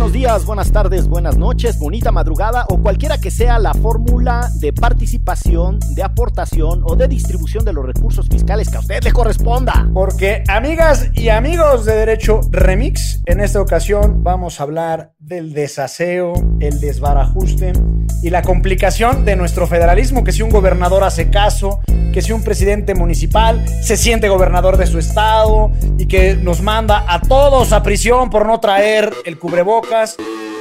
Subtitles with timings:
[0.00, 4.72] buenos días, buenas tardes, buenas noches, bonita madrugada o cualquiera que sea la fórmula de
[4.72, 9.90] participación, de aportación o de distribución de los recursos fiscales que a usted le corresponda.
[9.92, 16.32] Porque, amigas y amigos de Derecho Remix, en esta ocasión vamos a hablar del desaseo,
[16.60, 17.74] el desbarajuste
[18.22, 21.80] y la complicación de nuestro federalismo, que si un gobernador hace caso,
[22.12, 27.04] que si un presidente municipal se siente gobernador de su estado y que nos manda
[27.06, 29.89] a todos a prisión por no traer el cubrebocas,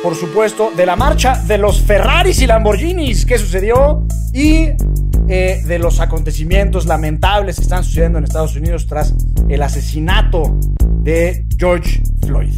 [0.01, 4.69] por supuesto, de la marcha de los Ferraris y Lamborghinis que sucedió y
[5.27, 9.13] eh, de los acontecimientos lamentables que están sucediendo en Estados Unidos tras
[9.47, 10.57] el asesinato
[11.03, 12.53] de George Floyd.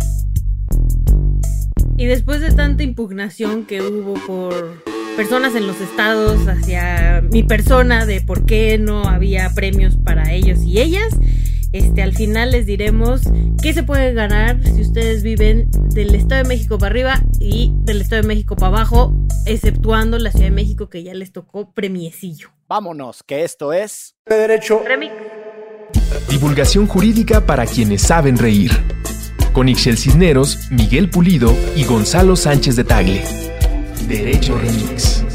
[1.97, 4.81] Y después de tanta impugnación que hubo por
[5.17, 10.59] personas en los estados hacia mi persona de por qué no había premios para ellos
[10.63, 11.13] y ellas,
[11.71, 13.21] este, al final les diremos
[13.61, 18.01] qué se puede ganar si ustedes viven del Estado de México para arriba y del
[18.01, 19.13] Estado de México para abajo,
[19.45, 22.49] exceptuando la Ciudad de México que ya les tocó premiecillo.
[22.67, 24.15] Vámonos, que esto es...
[24.25, 24.83] De derecho.
[24.85, 25.13] Remix.
[26.29, 28.71] Divulgación jurídica para quienes saben reír.
[29.53, 33.23] Con Ixel Cisneros, Miguel Pulido y Gonzalo Sánchez de Tagle.
[34.07, 35.25] Derecho Remix.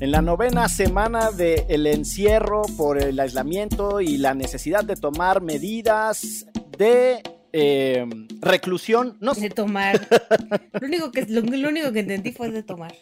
[0.00, 6.46] En la novena semana del encierro por el aislamiento y la necesidad de tomar medidas
[6.78, 8.06] de eh,
[8.40, 9.42] reclusión, no sé.
[9.42, 10.00] De tomar.
[10.80, 12.94] Lo único, que, lo, lo único que entendí fue de tomar.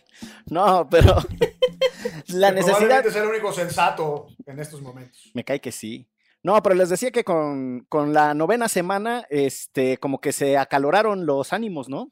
[0.47, 1.17] No, pero
[2.27, 3.07] la necesidad...
[3.07, 5.31] Es el único sensato en estos momentos.
[5.35, 6.11] Me cae que sí.
[6.43, 11.27] No, pero les decía que con, con la novena semana, este, como que se acaloraron
[11.27, 12.11] los ánimos, ¿no?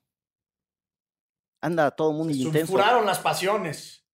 [1.60, 2.76] Anda todo el mundo Se intenso.
[2.76, 4.05] las pasiones.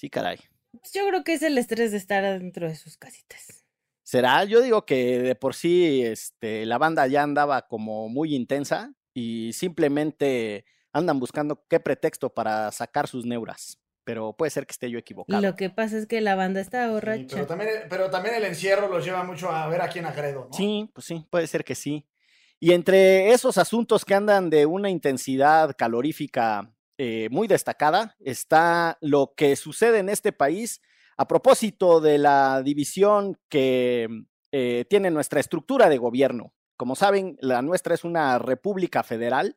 [0.00, 0.38] Sí, caray.
[0.72, 3.66] Pues Yo creo que es el estrés de estar adentro de sus casitas.
[4.02, 4.44] ¿Será?
[4.44, 9.52] Yo digo que de por sí este, la banda ya andaba como muy intensa y
[9.52, 13.78] simplemente andan buscando qué pretexto para sacar sus neuras.
[14.02, 15.42] Pero puede ser que esté yo equivocado.
[15.42, 17.26] Lo que pasa es que la banda está Sí, borracha.
[17.28, 20.56] pero, también, pero también el encierro los lleva mucho a ver a quién agredo, ¿no?
[20.56, 22.06] Sí, pues sí, puede ser que sí.
[22.58, 26.72] Y entre esos asuntos que andan de una intensidad calorífica
[27.02, 30.82] eh, muy destacada, está lo que sucede en este país
[31.16, 34.06] a propósito de la división que
[34.52, 36.52] eh, tiene nuestra estructura de gobierno.
[36.76, 39.56] Como saben, la nuestra es una república federal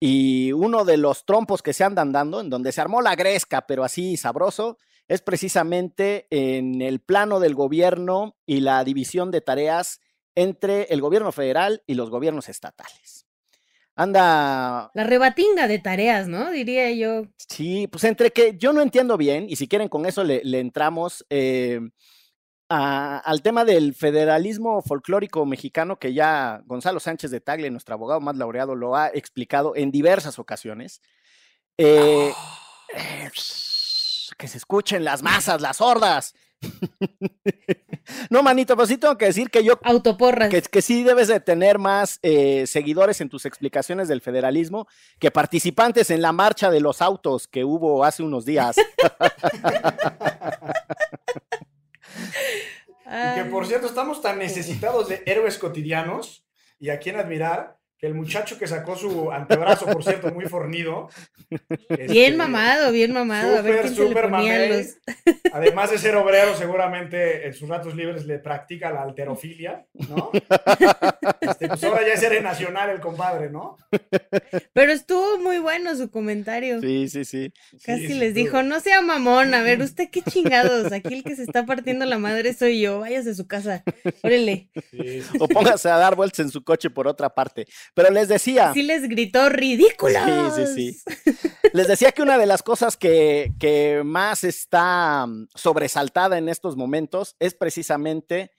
[0.00, 3.68] y uno de los trompos que se andan dando, en donde se armó la gresca,
[3.68, 10.00] pero así sabroso, es precisamente en el plano del gobierno y la división de tareas
[10.34, 13.23] entre el gobierno federal y los gobiernos estatales.
[13.96, 16.50] Anda, La rebatinga de tareas, ¿no?
[16.50, 17.26] Diría yo.
[17.48, 20.58] sí, pues entre que yo no entiendo bien, y si quieren con eso le, le
[20.60, 21.80] entramos eh,
[22.68, 28.20] a- al tema del federalismo folclórico mexicano, que ya Gonzalo Sánchez de Tagle, nuestro abogado
[28.20, 31.00] más laureado, lo ha explicado en diversas ocasiones.
[31.78, 32.32] Eh,
[32.96, 33.30] eh,
[34.38, 36.34] que se escuchen las masas, las hordas.
[38.30, 40.50] no, manito, pues sí tengo que decir que yo Autoporras.
[40.50, 44.86] que, que sí debes de tener más eh, seguidores en tus explicaciones del federalismo
[45.18, 48.76] que participantes en la marcha de los autos que hubo hace unos días.
[53.06, 56.44] Y que por cierto, estamos tan necesitados de héroes cotidianos
[56.80, 61.08] y a quien admirar el muchacho que sacó su antebrazo, por cierto, muy fornido.
[61.88, 63.58] Bien este, mamado, bien mamado.
[63.58, 64.68] a ver quién mamey.
[64.68, 64.96] los.
[65.52, 70.30] Además de ser obrero, seguramente en sus ratos libres le practica la alterofilia, ¿no?
[71.40, 73.76] Este, pues ahora ya es héroe nacional el compadre, ¿no?
[74.72, 76.80] Pero estuvo muy bueno su comentario.
[76.80, 77.52] Sí, sí, sí.
[77.84, 81.24] Casi Sí, les sí, dijo, no sea mamón, a ver, usted qué chingados, aquí el
[81.24, 83.82] que se está partiendo la madre soy yo, váyase a su casa,
[84.22, 84.68] órale.
[84.90, 85.38] Sí, sí.
[85.38, 87.66] O póngase a dar vueltas en su coche por otra parte.
[87.94, 90.20] Pero les decía, Sí les gritó, ridículos.
[90.56, 91.40] Sí, sí, sí.
[91.72, 96.76] les decía que una de las cosas que, que más está mm, sobresaltada en estos
[96.76, 98.50] momentos es precisamente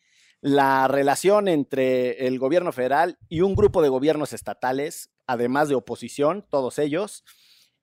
[0.41, 6.45] la relación entre el gobierno federal y un grupo de gobiernos estatales, además de oposición,
[6.49, 7.23] todos ellos.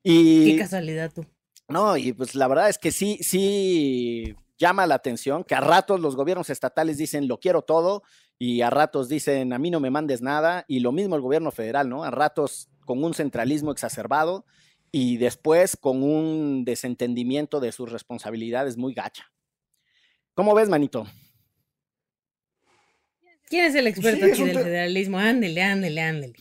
[0.05, 1.27] Qué Y casualidad tú.
[1.69, 6.01] no, y pues la verdad es que sí, sí llama la atención que a ratos
[6.01, 8.03] los gobiernos estatales dicen lo quiero todo
[8.45, 11.53] y a ratos dicen a mí no me mandes nada y lo mismo el gobierno
[11.53, 12.03] federal, ¿no?
[12.03, 14.45] A ratos con un centralismo exacerbado
[14.91, 19.31] y después con un desentendimiento de sus responsabilidades muy gacha.
[20.35, 21.07] ¿Cómo ves, manito?
[23.49, 25.19] ¿Quién es el experto Sí, es aquí del federalismo?
[25.19, 26.35] Ándele, ándele, ándele.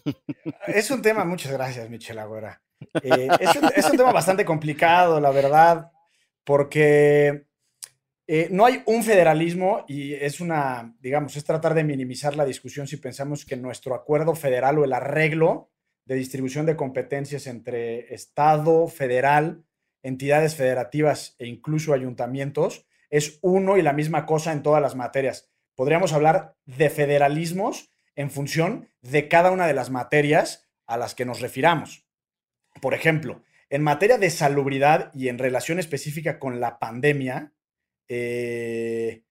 [0.66, 2.64] Es un tema, muchas gracias, Michelle Agüera.
[3.04, 5.92] Eh, es, un, es un tema bastante complicado, la verdad,
[6.44, 7.46] porque
[8.34, 12.88] eh, no hay un federalismo y es una, digamos, es tratar de minimizar la discusión
[12.88, 15.70] si pensamos que nuestro acuerdo federal o el arreglo
[16.06, 19.66] de distribución de competencias entre Estado, federal,
[20.02, 25.52] entidades federativas e incluso ayuntamientos es uno y la misma cosa en todas las materias.
[25.76, 31.26] Podríamos hablar de federalismos en función de cada una de las materias a las que
[31.26, 32.06] nos refiramos.
[32.82, 37.52] Por ejemplo, en materia de salubridad y en relación específica con la pandemia,
[38.14, 39.24] eh,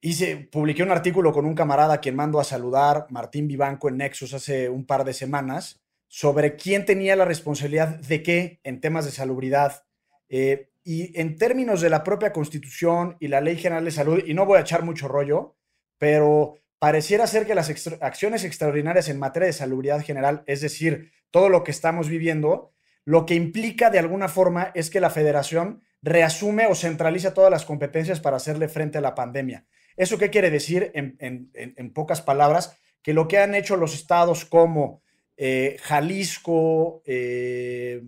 [0.00, 3.98] hice, publiqué un artículo con un camarada a quien mando a saludar, Martín Vivanco, en
[3.98, 9.04] Nexus hace un par de semanas, sobre quién tenía la responsabilidad de qué en temas
[9.04, 9.84] de salubridad.
[10.28, 14.34] Eh, y en términos de la propia Constitución y la Ley General de Salud, y
[14.34, 15.54] no voy a echar mucho rollo,
[15.96, 21.48] pero pareciera ser que las acciones extraordinarias en materia de salubridad general, es decir, todo
[21.48, 22.72] lo que estamos viviendo,
[23.04, 27.64] lo que implica de alguna forma es que la federación reasume o centraliza todas las
[27.64, 29.66] competencias para hacerle frente a la pandemia.
[29.96, 32.78] ¿Eso qué quiere decir en, pocas palabras?
[33.02, 35.02] Que lo que han hecho los estados como
[35.36, 38.02] eh, Jalisco, eh,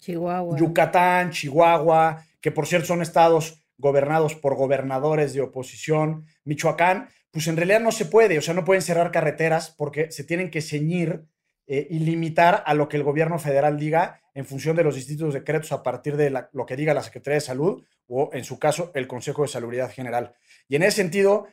[0.00, 7.56] Yucatán, Chihuahua, que por cierto son estados gobernados por gobernadores de oposición, Michoacán, pues en
[7.56, 11.24] realidad no se puede, o sea, no pueden cerrar carreteras porque se tienen que ceñir
[11.70, 15.34] eh, y limitar a lo que el gobierno federal diga en función de los distintos
[15.34, 18.90] decretos a partir de lo que diga la Secretaría de Salud o, en su caso,
[18.94, 20.32] el Consejo de Salubridad General.
[20.66, 21.48] Y en ese sentido,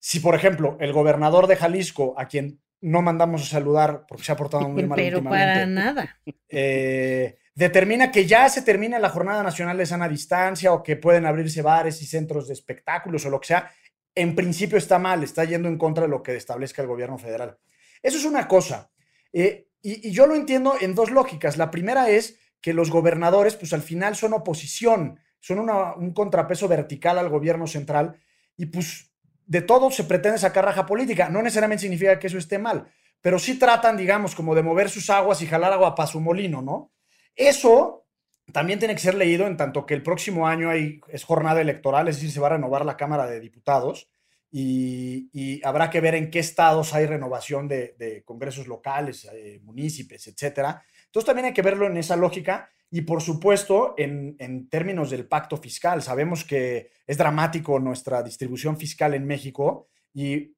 [0.00, 4.32] si, por ejemplo, el gobernador de Jalisco, a quien no mandamos a saludar porque se
[4.32, 6.18] ha portado muy mal Pero para nada.
[6.48, 11.24] Eh, determina que ya se termina la Jornada Nacional de Sana Distancia o que pueden
[11.24, 13.70] abrirse bares y centros de espectáculos o lo que sea,
[14.14, 17.56] en principio está mal, está yendo en contra de lo que establezca el gobierno federal.
[18.02, 18.91] Eso es una cosa.
[19.32, 21.56] Eh, y, yo lo entiendo en dos lógicas.
[21.56, 27.18] La primera es que los gobernadores, pues al final son oposición, son un contrapeso vertical
[27.18, 28.16] al gobierno central
[28.56, 29.10] y pues
[29.46, 31.28] de todo se pretende sacar raja política.
[31.28, 32.86] No necesariamente significa que eso esté mal,
[33.20, 36.62] pero sí tratan, digamos, como de mover sus aguas y jalar agua para su molino,
[36.62, 36.92] ¿no?
[37.34, 38.06] Eso
[38.52, 42.06] también tiene que ser leído en tanto que el próximo año hay, es jornada electoral,
[42.06, 44.08] es decir, se va a renovar la Cámara de Diputados
[44.54, 50.84] y, habrá que ver en qué estados hay renovación de, congresos locales, eh, municipios, etcétera.
[51.06, 55.26] Entonces también hay que verlo en esa lógica y por supuesto en, en, términos del
[55.26, 56.02] pacto fiscal.
[56.02, 60.54] Sabemos que es dramático nuestra distribución fiscal en México y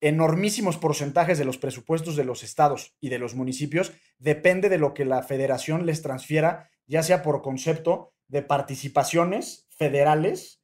[0.00, 4.94] enormísimos porcentajes de los presupuestos de los estados y de los municipios depende de lo
[4.94, 10.62] que la federación les transfiera, ya sea por concepto de participaciones federales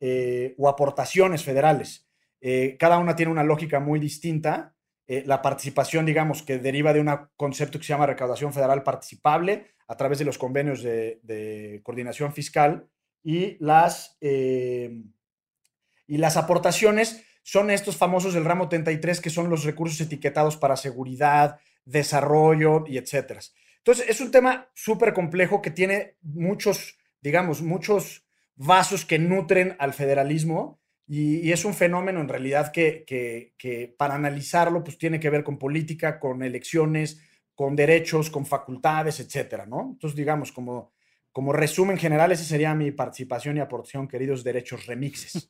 [0.00, 2.05] eh, o aportaciones federales.
[2.40, 4.74] Eh, cada una tiene una lógica muy distinta.
[5.06, 9.66] Eh, la participación, digamos, que deriva de un concepto que se llama recaudación federal participable
[9.88, 12.88] a través de los convenios de, coordinación fiscal
[13.22, 15.02] y las, eh,
[16.06, 20.76] y las aportaciones son estos famosos del ramo 33 que son los recursos etiquetados para
[20.76, 23.40] seguridad, desarrollo y etcétera.
[23.78, 29.92] Entonces, es un tema súper complejo que tiene muchos, digamos, muchos vasos que nutren al
[29.92, 35.58] federalismo y, es un fenómeno en realidad que, para analizarlo pues tiene que ver con
[35.58, 37.20] política, con elecciones,
[37.54, 39.92] con derechos, con facultades, etcétera, ¿no?
[39.92, 40.92] Entonces, digamos, como,
[41.32, 45.48] como resumen general, esa sería mi participación y aportación, queridos derechos remixes.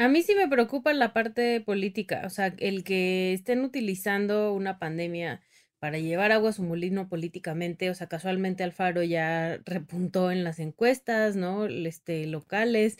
[0.00, 4.78] A mí sí me preocupa la parte política, o sea, el que estén utilizando una
[4.78, 5.42] pandemia
[5.80, 10.60] para llevar agua a su molino políticamente, o sea, casualmente Alfaro ya repuntó en las
[10.60, 11.66] encuestas, ¿no?
[11.66, 12.98] Este, locales,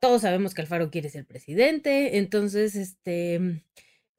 [0.00, 3.62] todos sabemos que Alfaro quiere ser presidente, entonces, este,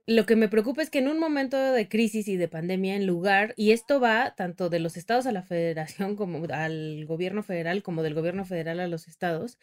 [0.09, 3.05] lo que me preocupa es que en un momento de crisis y de pandemia, en
[3.05, 7.83] lugar, y esto va tanto de los estados a la federación como al gobierno federal,
[7.83, 9.59] como del gobierno federal a los estados,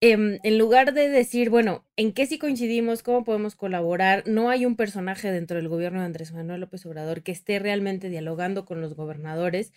[0.00, 3.02] em, en lugar de decir, bueno, ¿en qué sí coincidimos?
[3.02, 4.24] ¿Cómo podemos colaborar?
[4.26, 8.08] No hay un personaje dentro del gobierno de Andrés Manuel López Obrador que esté realmente
[8.08, 9.72] dialogando con los gobernadores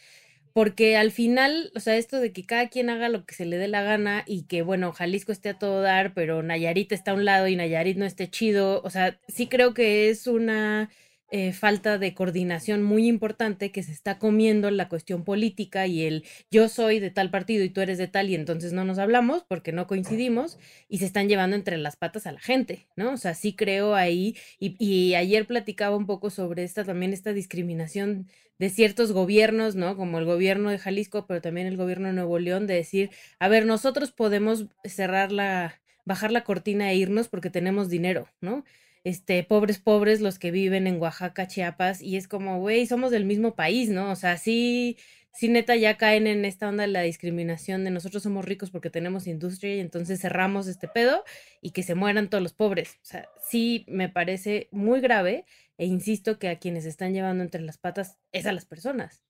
[0.53, 3.57] porque al final, o sea, esto de que cada quien haga lo que se le
[3.57, 7.13] dé la gana y que, bueno, Jalisco esté a todo dar, pero Nayarit está a
[7.15, 10.89] un lado y Nayarit no esté chido, o sea, sí creo que es una
[11.31, 16.25] eh, falta de coordinación muy importante que se está comiendo la cuestión política y el
[16.51, 19.43] yo soy de tal partido y tú eres de tal y entonces no nos hablamos
[19.47, 20.59] porque no coincidimos
[20.89, 23.13] y se están llevando entre las patas a la gente, ¿no?
[23.13, 27.33] O sea, sí creo ahí y, y ayer platicaba un poco sobre esta también esta
[27.33, 28.27] discriminación
[28.59, 29.97] de ciertos gobiernos, ¿no?
[29.97, 33.09] Como el gobierno de Jalisco, pero también el gobierno de Nuevo León, de decir,
[33.39, 38.63] a ver, nosotros podemos cerrar la, bajar la cortina e irnos porque tenemos dinero, ¿no?
[39.03, 43.25] Este, pobres, pobres los que viven en Oaxaca, Chiapas, y es como, güey, somos del
[43.25, 44.11] mismo país, ¿no?
[44.11, 44.97] O sea, sí,
[45.33, 48.89] sí neta ya caen en esta onda de la discriminación de nosotros somos ricos porque
[48.89, 51.23] tenemos industria y entonces cerramos este pedo
[51.61, 52.95] y que se mueran todos los pobres.
[53.01, 55.45] O sea, sí me parece muy grave
[55.77, 59.23] e insisto que a quienes están llevando entre las patas es a las personas.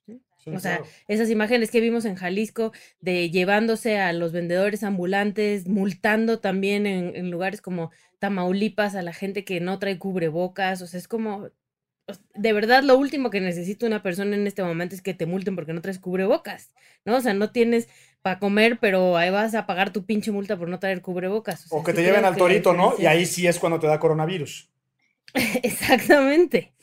[0.46, 6.40] O sea, esas imágenes que vimos en Jalisco de llevándose a los vendedores ambulantes, multando
[6.40, 11.00] también en, en lugares como Tamaulipas a la gente que no trae cubrebocas, o sea,
[11.00, 11.50] es como,
[12.34, 15.56] de verdad lo último que necesita una persona en este momento es que te multen
[15.56, 16.70] porque no traes cubrebocas,
[17.06, 17.18] ¿no?
[17.18, 17.88] O sea, no tienes
[18.22, 21.66] para comer, pero ahí vas a pagar tu pinche multa por no traer cubrebocas.
[21.70, 22.94] O, que te lleven al torito, ¿no?
[23.00, 24.70] Y ahí sí es cuando te da coronavirus.
[25.64, 26.74] Exactamente,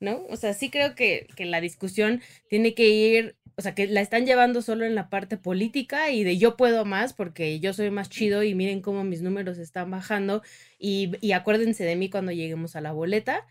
[0.00, 0.24] ¿no?
[0.28, 4.00] O sea, sí creo que, que la discusión tiene que ir o sea, que la
[4.00, 7.88] están llevando solo en la parte política y de yo puedo más porque yo soy
[7.90, 10.42] más chido y miren cómo mis números están bajando
[10.76, 13.46] y, y acuérdense de mí cuando lleguemos a la boleta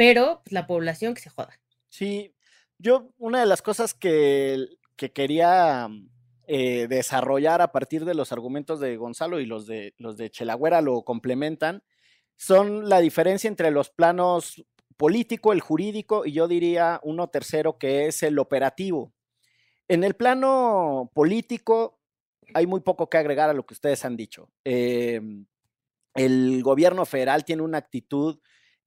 [0.00, 1.60] pero pues, la población que se joda.
[1.90, 2.34] Sí,
[2.78, 4.66] yo una de las cosas que,
[4.96, 6.08] quería mm,
[6.46, 10.80] eh, desarrollar a partir de los argumentos de Gonzalo y los de, los de Chelagüera
[10.80, 11.82] lo complementan,
[12.34, 14.64] son la diferencia entre los planos
[15.00, 19.14] político, el jurídico y yo diría uno tercero que es el operativo.
[19.88, 21.98] En el plano político
[22.52, 24.50] hay muy poco que agregar a lo que ustedes han dicho.
[24.62, 25.46] Em,
[26.14, 28.40] el gobierno federal tiene una actitud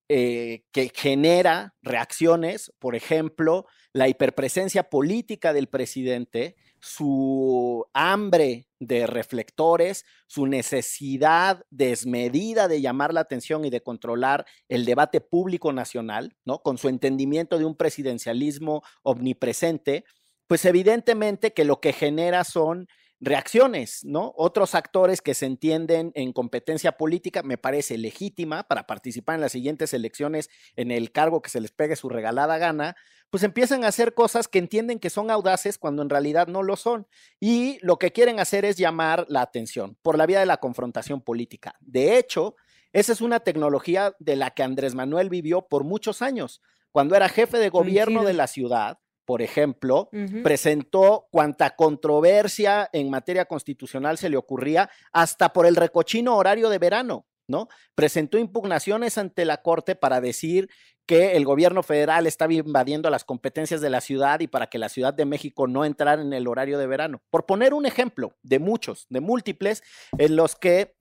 [0.07, 10.03] eh, que genera reacciones, por ejemplo, la hiperpresencia política del presidente, su hambre de reflectores,
[10.27, 16.61] su necesidad desmedida de llamar la atención y de controlar el debate público nacional, ¿no?
[16.61, 20.03] Con su entendimiento de un presidencialismo omnipresente,
[20.45, 22.89] pues evidentemente que lo que genera son
[23.21, 24.33] reacciones, ¿no?
[24.35, 29.53] Otros actores que se entienden en competencia política, me parece legítima para participar en las
[29.53, 32.97] siguientes elecciones en el cargo que se les pegue su regalada gana,
[33.33, 36.75] pues empiezan a hacer cosas que entienden que son audaces cuando en realidad no lo
[36.75, 37.07] son.
[37.39, 41.19] Y lo que quieren hacer es llamar la atención por la vía de la confrontación
[41.19, 41.73] política.
[41.79, 42.55] De hecho,
[42.91, 46.61] esa es una tecnología de la que Andrés Manuel vivió por muchos años.
[46.91, 50.11] Cuando era jefe de gobierno de la ciudad, por ejemplo,
[50.43, 56.77] presentó cuanta controversia en materia constitucional se le ocurría, hasta por el recochino horario de
[56.77, 57.67] verano, ¿no?
[57.95, 60.69] Presentó impugnaciones ante la Corte para decir
[61.05, 64.89] que el gobierno federal estaba invadiendo las competencias de la ciudad y para que la
[64.89, 67.21] Ciudad de México no entrara en el horario de verano.
[67.29, 69.83] Por poner un ejemplo de muchos, de múltiples,
[70.17, 70.95] en los que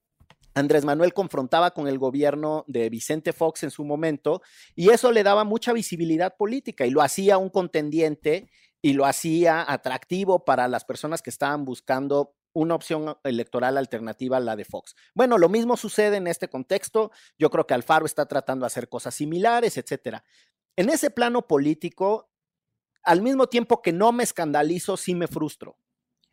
[0.54, 4.42] Andrés Manuel confrontaba con el gobierno de Vicente Fox en su momento
[4.74, 8.50] y eso le daba mucha visibilidad política y lo hacía un contendiente
[8.82, 14.40] y lo hacía atractivo para las personas que estaban buscando una opción electoral alternativa a
[14.40, 14.94] la de Fox.
[15.14, 17.10] Bueno, lo mismo sucede en este contexto.
[17.38, 20.24] Yo creo que Alfaro está tratando de hacer cosas similares, etcétera.
[20.76, 22.30] En ese plano político,
[23.02, 25.76] al mismo tiempo que no me escandalizo, sí me frustro.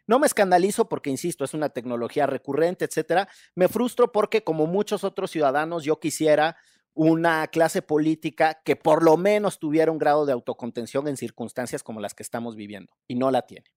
[0.07, 3.29] No me escandalizo porque, insisto, es una tecnología recurrente, etcétera.
[3.55, 6.57] Me frustro porque, como muchos otros ciudadanos, yo quisiera
[6.95, 12.01] una clase política que por lo menos tuviera un grado de autocontención en circunstancias como
[12.01, 13.71] las que estamos viviendo, y no la tiene.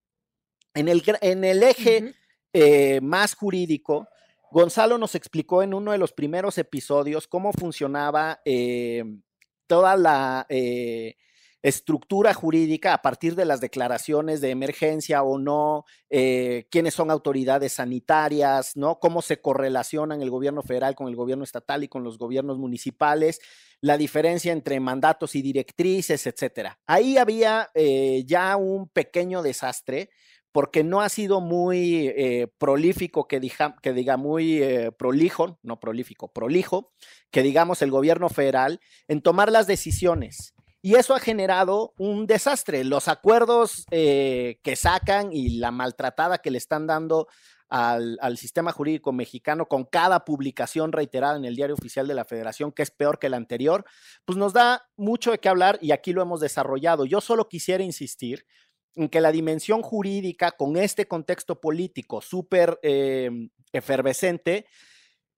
[0.75, 2.15] En el, en el eje
[2.53, 4.09] eh, más jurídico,
[4.51, 9.05] Gonzalo nos explicó en uno de los primeros episodios cómo funcionaba eh,
[9.67, 10.47] toda la...
[10.49, 11.17] Eh,
[11.65, 18.77] estructura jurídica a partir de las declaraciones de emergencia o no, quiénes son autoridades sanitarias,
[18.77, 18.99] ¿no?
[18.99, 23.39] Cómo se correlacionan el gobierno federal con el gobierno estatal y con los gobiernos municipales,
[23.81, 26.81] la diferencia entre mandatos y directrices, etcétera.
[26.85, 27.71] Ahí había
[28.27, 30.11] ya un pequeño desastre
[30.53, 34.63] porque no ha sido muy eh, prolífico, que, diga muy
[34.99, 36.93] prolijo, no prolífico, prolijo,
[37.31, 40.55] que digamos el gobierno federal en tomar las decisiones
[40.85, 42.83] y eso ha generado un desastre.
[42.83, 47.29] Los acuerdos eh, que sacan y la maltratada que le están dando
[47.69, 52.73] al, sistema jurídico mexicano con cada publicación reiterada en el diario oficial de la federación,
[52.73, 53.87] que es peor que la anterior,
[54.27, 57.07] pues nos da mucho de qué hablar y aquí lo hemos desarrollado.
[57.07, 58.45] Yo solo quisiera insistir
[58.95, 63.31] en que la dimensión jurídica con este contexto político súper eh,
[63.73, 64.67] efervescente,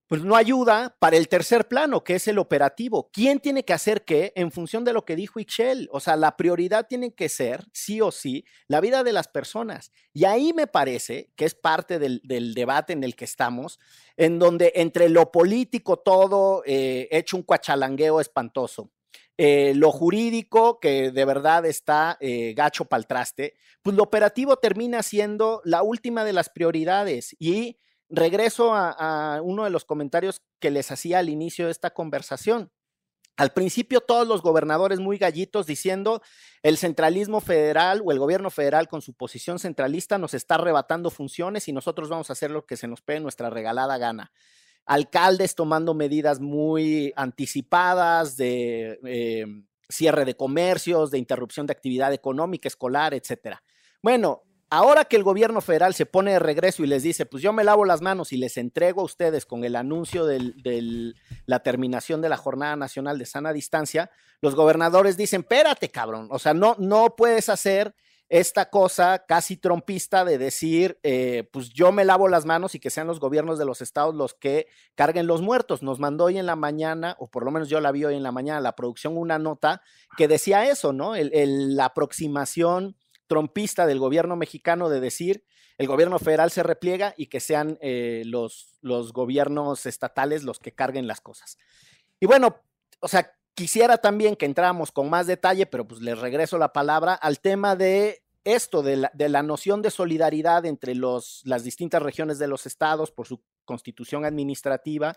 [0.06, 3.11] pues no ayuda para el tercer plano, que es el operativo.
[3.11, 5.88] ¿Quién tiene que hacer qué en función de lo que dijo Ixchel?
[5.92, 9.92] O sea, la prioridad tiene que ser, sí o sí, la vida de las personas.
[10.12, 12.20] Y ahí me parece que es parte del,
[12.54, 13.80] debate en el que estamos,
[14.16, 18.90] en donde entre lo político todo eh, hecho un cuachalangueo espantoso.
[19.37, 24.56] Eh, lo jurídico, que de verdad está eh, gacho para el traste, pues lo operativo
[24.56, 27.78] termina siendo la última de las prioridades y
[28.09, 32.71] regreso a, uno de los comentarios que les hacía al inicio de esta conversación.
[33.37, 36.23] Al principio todos los gobernadores muy gallitos diciendo
[36.62, 41.66] el centralismo federal o el gobierno federal con su posición centralista nos está arrebatando funciones
[41.66, 44.30] y nosotros vamos a hacer lo que se nos pegue nuestra regalada gana.
[44.86, 49.46] Alcaldes tomando medidas muy anticipadas de eh,
[49.88, 53.62] cierre de comercios, de interrupción de actividad económica, escolar, etcétera.
[54.02, 57.52] Bueno, Ahora que el gobierno federal se pone de regreso y les dice, pues yo
[57.52, 61.14] me lavo las manos y les entrego a ustedes con el anuncio de
[61.46, 64.10] la terminación de la Jornada Nacional de Sana Distancia,
[64.40, 67.94] los gobernadores dicen, espérate, cabrón, o sea, no, no puedes hacer
[68.28, 72.90] esta cosa casi trompista de decir, eh, pues yo me lavo las manos y que
[72.90, 75.83] sean los gobiernos de los estados los que carguen los muertos.
[75.83, 78.23] Nos mandó hoy en la mañana, o por lo menos yo la vi hoy en
[78.23, 79.83] la mañana, la producción, una nota
[80.16, 81.14] que decía eso, ¿no?
[81.16, 85.45] la aproximación trompista del gobierno mexicano de decir
[85.76, 90.73] el gobierno federal se repliega y que sean eh, los, los gobiernos estatales los que
[90.73, 91.59] carguen las cosas.
[92.21, 92.61] Y bueno,
[93.00, 97.14] o sea, quisiera también que entráramos con más detalle, pero pues les regreso la palabra
[97.14, 102.02] al tema de esto, de la, de la noción de solidaridad entre los, las distintas
[102.02, 105.16] regiones de los estados por su constitución administrativa,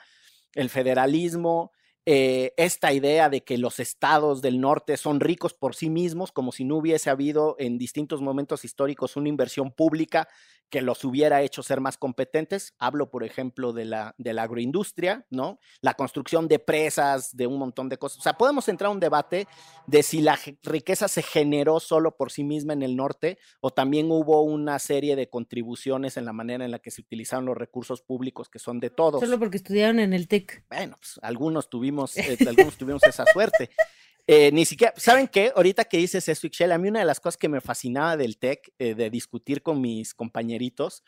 [0.54, 1.72] el federalismo,
[2.10, 6.54] eh, esta idea de que los estados del norte son ricos por sí mismos, como
[6.54, 10.30] si no hubiese habido en distintos momentos históricos una inversión pública
[10.70, 12.74] que los hubiera hecho ser más competentes.
[12.80, 15.60] Hablo, por ejemplo, de la, de la agroindustria, ¿no?
[15.82, 18.20] La construcción de presas, de un montón de cosas.
[18.20, 19.48] O sea, podemos entrar a un debate
[19.86, 24.12] de si la riqueza se generó solo por sí misma en el norte o también
[24.12, 28.02] hubo una serie de contribuciones en la manera en la que se utilizaron los recursos
[28.02, 29.22] públicos que son de todos.
[29.22, 30.66] Solo porque estudiaron en el TEC.
[30.70, 33.70] Bueno, pues algunos tuvimos, eh, algunos tuvimos esa suerte.
[34.30, 35.54] Eh, ni siquiera, ¿saben qué?
[35.56, 38.38] Ahorita que dices eso, Ixchel, a mí una de las cosas que me fascinaba del
[38.38, 41.04] TEC, eh, de discutir con mis compañeritos,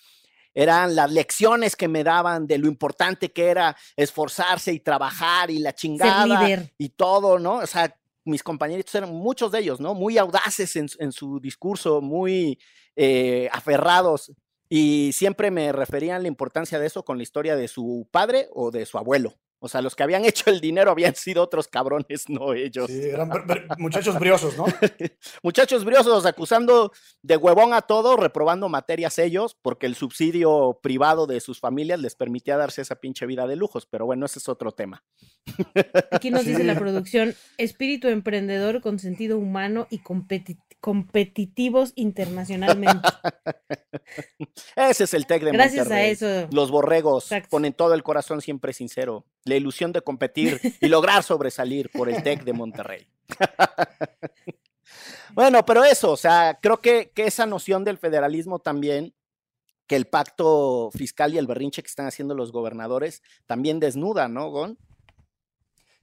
[0.53, 5.59] eran las lecciones que me daban de lo importante que era esforzarse y trabajar y
[5.59, 7.57] la chingada y todo, ¿no?
[7.57, 7.93] O sea,
[8.23, 9.93] mis compañeritos eran muchos de ellos, ¿no?
[9.93, 12.59] Muy audaces en, su discurso, muy
[12.95, 14.31] eh, aferrados
[14.69, 18.71] y siempre me referían la importancia de eso con la historia de su padre o
[18.71, 22.29] de su abuelo, o sea, los que habían hecho el dinero habían sido otros cabrones,
[22.29, 22.87] no ellos.
[22.87, 23.29] Sí, eran
[23.77, 24.65] muchachos briosos, ¿no?
[25.43, 31.41] muchachos briosos acusando de huevón a todo, reprobando materias ellos, porque el subsidio privado de
[31.41, 33.85] sus familias les permitía darse esa pinche vida de lujos.
[33.85, 35.03] Pero bueno, ese es otro tema.
[36.11, 40.01] Aquí nos dice la producción, espíritu emprendedor con sentido humano y
[40.79, 43.09] competitivos internacionalmente.
[44.75, 46.47] Ese es el tech de Gracias a eso.
[46.51, 51.89] Los borregos ponen todo el corazón siempre sincero la ilusión de competir y lograr sobresalir
[51.89, 53.07] por el TEC de Monterrey.
[55.33, 59.13] bueno, pero eso, o sea, creo que, que, esa noción del federalismo también,
[59.87, 64.49] que el pacto fiscal y el berrinche que están haciendo los gobernadores, también desnuda, ¿no,
[64.49, 64.77] Gon?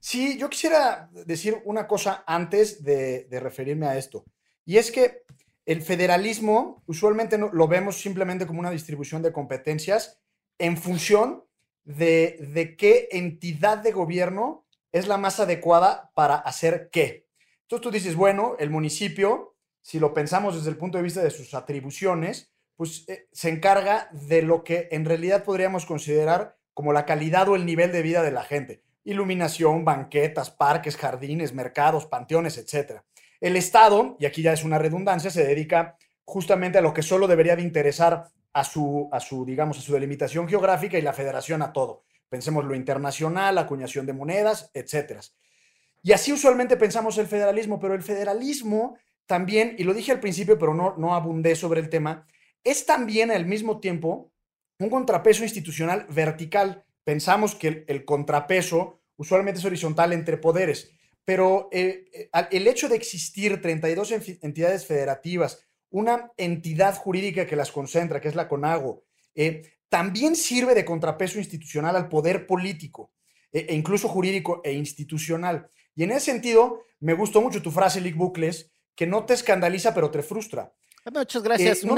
[0.01, 4.25] Sí, yo quisiera decir una cosa antes de, de referirme a esto,
[4.65, 5.25] y es que
[5.67, 10.21] el federalismo usualmente no, lo vemos simplemente como una distribución de competencias
[10.59, 11.46] en función
[11.87, 17.27] de, qué entidad de gobierno es la más adecuada para hacer qué.
[17.63, 21.31] Entonces tú dices, bueno, el municipio, si lo pensamos desde el punto de vista de
[21.31, 27.07] sus atribuciones, pues eh, se encarga de lo que en realidad podríamos considerar como la
[27.07, 28.83] calidad o el nivel de vida de la gente.
[29.05, 33.01] Iluminación, banquetas, parques, jardines, mercados, panteones, etc.
[33.41, 37.29] El Estado, y aquí ya es una redundancia, se dedica justamente a lo que solo
[37.29, 41.61] debería de interesar a su, a su, digamos, a su delimitación geográfica y la federación
[41.61, 42.05] a todo.
[42.31, 45.21] Pensemos lo internacional, acuñación de monedas, etc.
[46.03, 50.59] Y así usualmente pensamos el federalismo, pero el federalismo también, y lo dije al principio,
[50.59, 52.27] pero no, no abundé sobre el tema,
[52.65, 54.33] es también al mismo tiempo
[54.79, 56.83] un contrapeso institucional vertical.
[57.05, 60.93] Pensamos que el, contrapeso usualmente es horizontal entre poderes,
[61.27, 65.63] pero eh, eh, el hecho de existir 32 entidades federativas
[65.97, 69.03] una entidad jurídica que las concentra, que es la CONAGO,
[69.35, 73.13] eh, también sirve de contrapeso institucional al poder político,
[73.51, 75.71] e, e incluso jurídico e institucional.
[75.95, 79.95] Y en ese sentido, me gustó mucho tu frase, Lick Bucles, que no te escandaliza,
[79.95, 80.71] pero te frustra.
[81.11, 81.83] Muchas gracias.
[81.83, 81.89] Eh,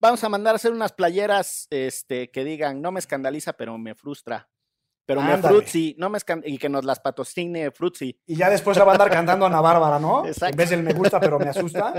[0.00, 3.94] vamos a mandar a hacer unas playeras este, que digan, no me escandaliza, pero me
[3.94, 4.48] frustra.
[5.08, 8.14] Pero me frutzi, no me y que nos las patrocine Frutzi.
[8.26, 10.22] Y ya después la va a andar cantando Ana Bárbara, ¿no?
[10.26, 10.52] Exacto.
[10.52, 11.94] En vez del me gusta, pero me asusta.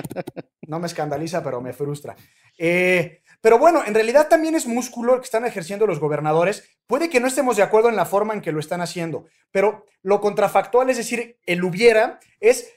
[0.67, 2.15] No me escandaliza, pero me frustra.
[2.55, 6.69] Eh, pero bueno, en realidad también es músculo el que están ejerciendo los gobernadores.
[6.85, 9.87] Puede que no estemos de acuerdo en la forma en que lo están haciendo, pero
[10.03, 12.71] lo contrafactual, es decir, el hubiera, es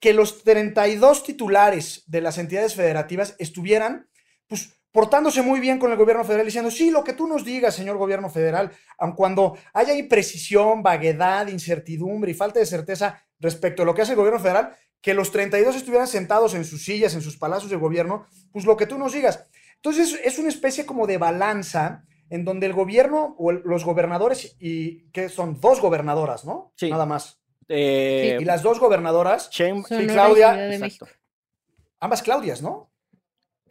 [0.00, 4.08] que los 32 titulares de las entidades federativas estuvieran,
[4.48, 7.74] pues, portándose muy bien con el gobierno federal, diciendo, sí, lo que tú nos digas,
[7.74, 13.84] señor gobierno federal, aun cuando haya imprecisión, vaguedad, incertidumbre y falta de certeza respecto a
[13.84, 17.20] lo que hace el gobierno federal, que los 32 estuvieran sentados en sus sillas, en
[17.20, 19.46] sus palacios de gobierno, pues lo que tú nos digas.
[19.74, 25.10] Entonces es una especie como de balanza en donde el gobierno o los gobernadores, y
[25.10, 26.72] que son dos gobernadoras, ¿no?
[26.74, 26.88] Sí.
[26.88, 27.38] Nada más.
[27.68, 30.70] Eh, y las dos gobernadoras, y Claudia,
[32.00, 32.95] ambas Claudias, ¿no?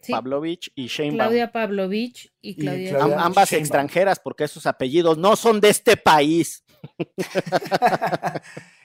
[0.06, 1.18] Sí, Pavlovich y Sheinbaum.
[1.28, 2.90] Claudia Pavlovich y Y Claudia.
[2.90, 3.62] Claudia- Am- ambas Sheinbaum.
[3.64, 6.64] extranjeras, porque esos apellidos no son de este país.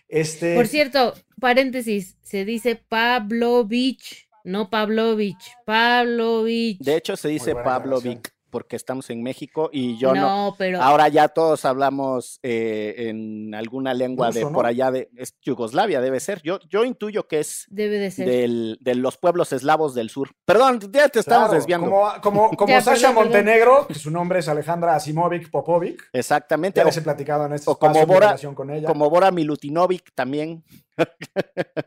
[0.08, 6.80] Este, Por cierto, paréntesis, se dice Pavlovich, no Pavlovich, Pavlovich.
[6.80, 8.16] De hecho, se dice buena aclaración.
[8.16, 10.22] Pavlovic, porque estamos en México y yo no.
[10.22, 15.36] no, pero Ahora ya todos hablamos eh, en alguna lengua de por allá de es
[15.42, 16.42] Yugoslavia, debe ser.
[16.44, 18.28] Yo, yo intuyo que es debe de ser.
[18.28, 20.30] del- de los pueblos eslavos del sur.
[20.46, 21.90] Perdón, ya te estamos claro, desviando.
[21.90, 23.32] Como, como, como Ya, Sasha perdón, perdón.
[23.32, 26.10] Montenegro, que su nombre es Alejandra Asimovic Popovic.
[26.14, 26.80] Exactamente.
[26.80, 28.88] Ya les he platicado en este o como espacio Bora- relación con ella.
[28.88, 30.64] como Bora Milutinovic también.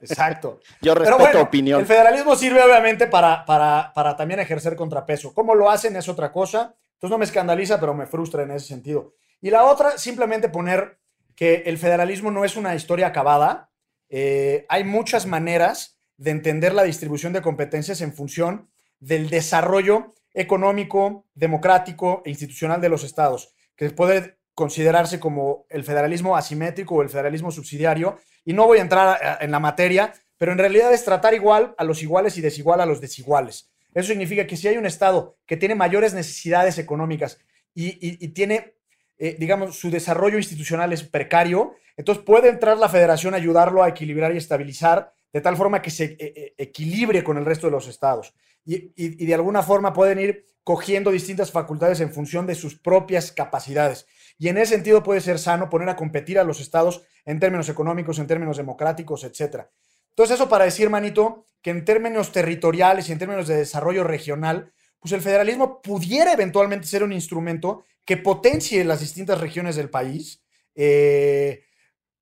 [0.01, 0.61] Exacto.
[0.83, 1.81] Yo Pero respeto bueno, opinión.
[1.81, 5.33] el federalismo sirve obviamente para, para, para también ejercer contrapeso.
[5.35, 5.97] ¿Cómo lo hacen?
[5.97, 6.75] Es otra cosa.
[6.95, 9.15] Entonces no me escandaliza, pero me frustra en ese sentido.
[9.41, 10.99] Y la otra, simplemente poner
[11.37, 13.71] que el federalismo no es una historia acabada.
[14.09, 21.27] Eh, hay muchas maneras de entender la distribución de competencias en función del desarrollo económico,
[21.35, 27.09] democrático e institucional de los estados, que puede considerarse como el federalismo asimétrico o el
[27.09, 28.19] federalismo subsidiario.
[28.45, 31.85] Y no voy a entrar en la materia, pero en realidad es tratar igual a
[31.85, 33.71] los iguales y desigual a los desiguales.
[33.95, 37.39] Eso significa que si hay un Estado que tiene mayores necesidades económicas
[37.75, 38.75] y, y- tiene,
[39.19, 43.89] eh, digamos, su desarrollo institucional es precario, entonces puede entrar la federación a ayudarlo a
[43.89, 47.73] equilibrar y estabilizar de tal forma que se eh, eh, equilibre con el resto de
[47.73, 48.35] los estados.
[48.67, 53.31] Y- y de alguna forma pueden ir cogiendo distintas facultades en función de sus propias
[53.31, 54.07] capacidades.
[54.39, 57.69] Y en ese sentido puede ser sano poner a competir a los estados en términos
[57.69, 59.71] económicos, en términos democráticos, etcétera.
[60.11, 64.73] Entonces, eso para decir, manito, que en términos territoriales y en términos de desarrollo regional,
[65.01, 70.43] pues el federalismo pudiera eventualmente ser un instrumento que potencie las distintas regiones del país.
[70.75, 71.65] Eh,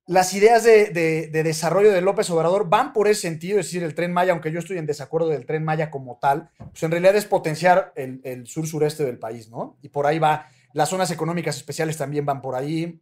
[0.05, 3.83] las ideas de, de- de desarrollo de López Obrador van por ese sentido, es decir,
[3.83, 6.91] el tren Maya, aunque yo estoy en desacuerdo del tren Maya como tal, pues en
[6.91, 9.77] realidad es potenciar el sur-sureste del país, ¿no?
[9.81, 12.99] Y por ahí va, las zonas económicas especiales también van por ahí,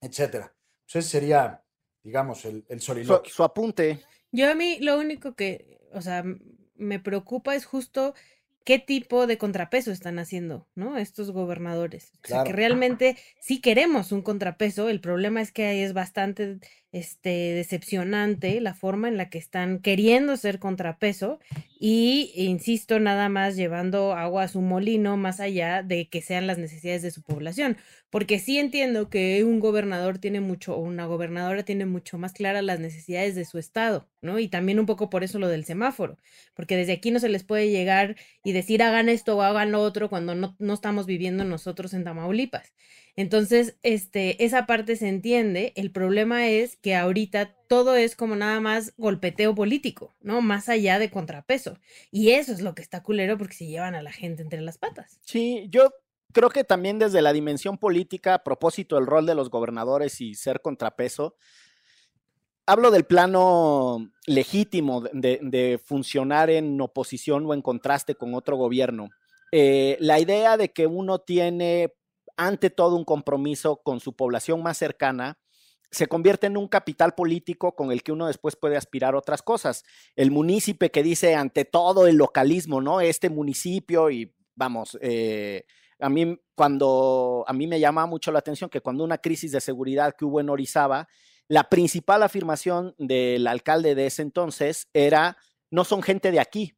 [0.00, 0.54] etcétera.
[0.86, 1.62] Ese sería,
[2.02, 3.32] digamos, el, el Su, soliloquio.
[3.32, 4.00] su apunte.
[4.32, 6.24] Yo a mí lo único que, o sea,
[6.76, 8.14] me preocupa es justo
[8.64, 10.98] qué tipo de contrapeso están haciendo, ¿no?
[10.98, 12.12] Estos gobernadores.
[12.24, 16.58] O sea, que realmente sí queremos un contrapeso, el problema es que es bastante
[16.92, 21.38] este, decepcionante la forma en la que están queriendo ser contrapeso
[21.78, 26.58] y, insisto, nada más llevando agua a su molino más allá de que sean las
[26.58, 27.76] necesidades de su población.
[28.10, 32.64] Porque sí entiendo que un gobernador tiene mucho, o una gobernadora tiene mucho más claras
[32.64, 34.38] las necesidades de su estado, ¿no?
[34.38, 36.16] Y también un poco por eso lo del semáforo,
[36.54, 39.82] porque desde aquí no se les puede llegar y decir hagan esto o hagan lo
[39.82, 42.72] otro cuando no, no estamos viviendo nosotros en Tamaulipas.
[43.18, 45.72] Entonces, este, esa parte se entiende.
[45.74, 50.40] El problema es que ahorita todo es como nada más golpeteo político, ¿no?
[50.40, 51.80] Más allá de contrapeso.
[52.12, 54.78] Y eso es lo que está culero porque se llevan a la gente entre las
[54.78, 55.18] patas.
[55.24, 55.92] Sí, yo
[56.32, 60.36] creo que también desde la dimensión política, a propósito del rol de los gobernadores y
[60.36, 61.34] ser contrapeso,
[62.66, 69.08] hablo del plano legítimo de funcionar en oposición o en contraste con otro gobierno.
[69.50, 71.94] Eh, la idea de que uno tiene
[72.38, 75.38] ante todo un compromiso con su población más cercana
[75.90, 79.42] se convierte en un capital político con el que uno después puede aspirar a otras
[79.42, 79.84] cosas.
[80.16, 83.00] El munícipe que dice ante todo el localismo, ¿no?
[83.00, 85.64] Este municipio y vamos, eh,
[85.98, 89.60] a mí cuando a mí me llama mucho la atención que cuando una crisis de
[89.60, 91.08] seguridad que hubo en Orizaba,
[91.48, 95.38] la principal afirmación del alcalde de ese entonces era
[95.70, 96.76] no son gente de aquí.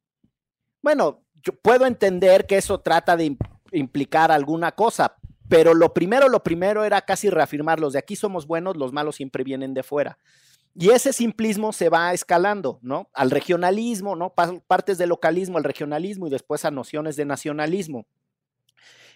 [0.81, 5.17] Bueno, yo puedo entender que eso trata de im- implicar alguna cosa,
[5.51, 9.17] pero lo primero, lo primero era casi reafirmar los de aquí somos buenos, los malos
[9.17, 10.17] siempre vienen de fuera.
[10.73, 13.09] Y ese simplismo se va escalando, ¿no?
[13.13, 14.33] Al regionalismo, ¿no?
[14.33, 18.05] Pa- Partes del localismo al regionalismo y después a nociones de nacionalismo.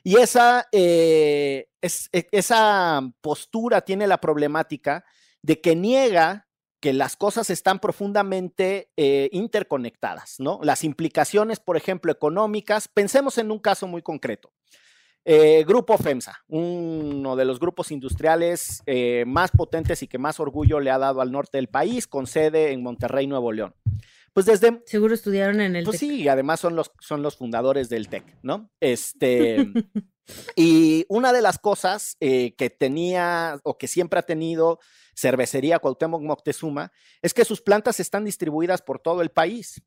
[0.03, 5.05] Y esa, eh, e- esa postura tiene la problemática
[5.41, 6.49] de que niega
[6.81, 10.59] que las cosas están profundamente eh, interconectadas, ¿no?
[10.63, 14.51] Las implicaciones, por ejemplo, económicas, pensemos en un caso muy concreto.
[15.27, 20.79] Eh, Grupo FEMSA, uno de los grupos industriales eh, más potentes y que más orgullo
[20.79, 23.73] le ha dado al norte del país, con sede en Monterrey, Nuevo León.
[24.33, 24.83] pues desde...
[24.85, 26.09] Seguro estudiaron en el Pues TEC.
[26.09, 28.69] sí, además son los, son los fundadores del TEC, ¿no?
[28.79, 29.67] Este...
[30.55, 34.79] y una de las cosas eh, que tenía o que siempre ha tenido
[35.15, 36.91] Cervecería Cuauhtémoc Moctezuma
[37.23, 39.81] es que sus plantas están distribuidas por todo el país.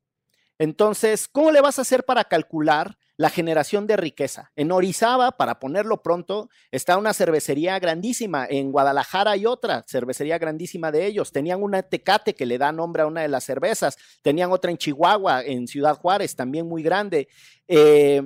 [0.59, 4.53] Entonces, ¿cómo le vas a hacer para calcular la generación de riqueza?
[4.57, 8.47] En Orizaba, para ponerlo pronto, está una cervecería grandísima.
[8.49, 11.33] En Guadalajara hay otra cervecería grandísima de ellos.
[11.33, 13.99] Tenían una Tecate que le da nombre a una de las cervezas.
[14.23, 17.29] Tenían otra en Chihuahua, en Ciudad Juárez, también muy grande.
[17.67, 18.23] Eh,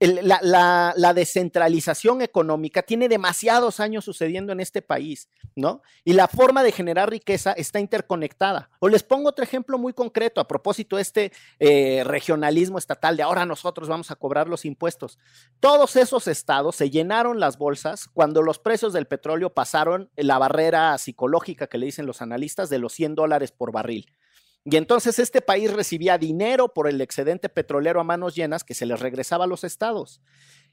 [0.00, 5.82] la, descentralización económica tiene demasiados años sucediendo en este país, ¿no?
[6.04, 8.70] Y la forma de generar riqueza está interconectada.
[8.78, 13.22] O les pongo otro ejemplo muy concreto a propósito de este eh, regionalismo estatal de
[13.22, 15.18] ahora nosotros vamos a cobrar los impuestos.
[15.58, 20.96] Todos esos estados se llenaron las bolsas cuando los precios del petróleo pasaron la barrera
[20.96, 24.14] psicológica que le dicen los analistas de los 100 dólares por barril.
[24.64, 28.86] Y entonces este país recibía dinero por el excedente petrolero a manos llenas que se
[28.86, 30.20] les regresaba a los estados.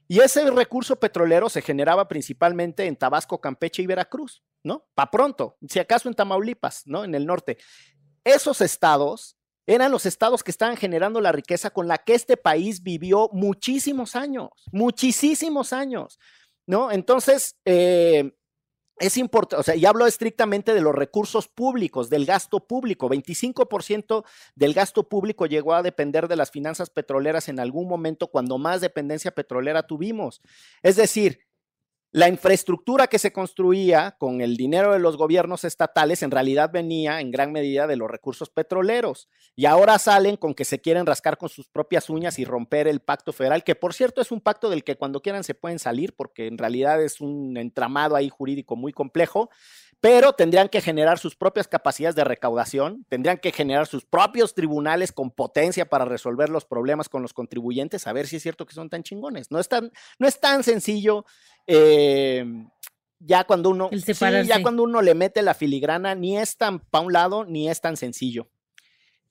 [0.10, 4.88] Y ese recurso petrolero se generaba principalmente en Tabasco, Campeche y Veracruz, ¿no?
[4.96, 7.04] Pa' pronto, si acaso en Tamaulipas, ¿no?
[7.04, 7.58] En el norte.
[8.24, 12.82] Esos estados eran los estados que estaban generando la riqueza con la que este país
[12.84, 16.20] vivió muchísimos años, muchísimos años,
[16.66, 16.90] ¿no?
[16.90, 18.37] Entonces, eh,
[19.00, 23.10] es importante, o sea, y hablo estrictamente de los recursos públicos, del gasto público.
[23.10, 24.24] 25%
[24.56, 28.82] del gasto público llegó a depender de las finanzas petroleras en algún momento cuando más
[28.82, 30.42] dependencia petrolera tuvimos.
[30.82, 31.47] Es decir,
[32.12, 37.20] la infraestructura que se construía con el dinero de los gobiernos estatales en realidad venía
[37.20, 39.28] en gran medida de los recursos petroleros.
[39.56, 43.02] Y ahora salen con que se quieren rascar con sus propias uñas y romper el
[43.02, 46.16] pacto federal, que por cierto es un pacto del que cuando quieran se pueden salir,
[46.16, 49.50] porque en realidad es un entramado ahí jurídico muy complejo
[50.00, 55.12] pero tendrían que generar sus propias capacidades de recaudación, tendrían que generar sus propios tribunales
[55.12, 58.76] con potencia para resolver los problemas con los contribuyentes, a ver si es cierto que
[58.76, 59.50] son tan chingones.
[59.50, 61.26] No es tan, no es tan sencillo.
[61.68, 62.46] Eh,
[63.20, 64.14] ya cuando uno sí,
[64.46, 67.82] ya cuando uno le mete la filigrana, ni es tan para un lado, ni es
[67.82, 68.50] tan sencillo.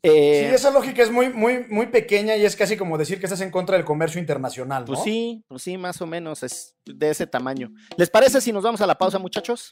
[0.03, 3.27] Eh, sí, esa lógica es muy, muy, muy pequeña y es casi como decir que
[3.27, 4.87] estás en contra del comercio internacional, ¿no?
[4.87, 7.73] Pues sí, pues sí, más o menos es de ese tamaño.
[7.97, 9.69] ¿Les parece si nos vamos a la pausa, muchachos?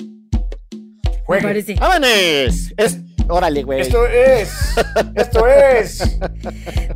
[1.24, 1.76] Juegue.
[1.78, 2.72] ¡Vámonos!
[2.76, 2.98] Es...
[3.28, 3.80] Órale, güey.
[3.80, 4.52] Esto es.
[5.14, 6.18] Esto es.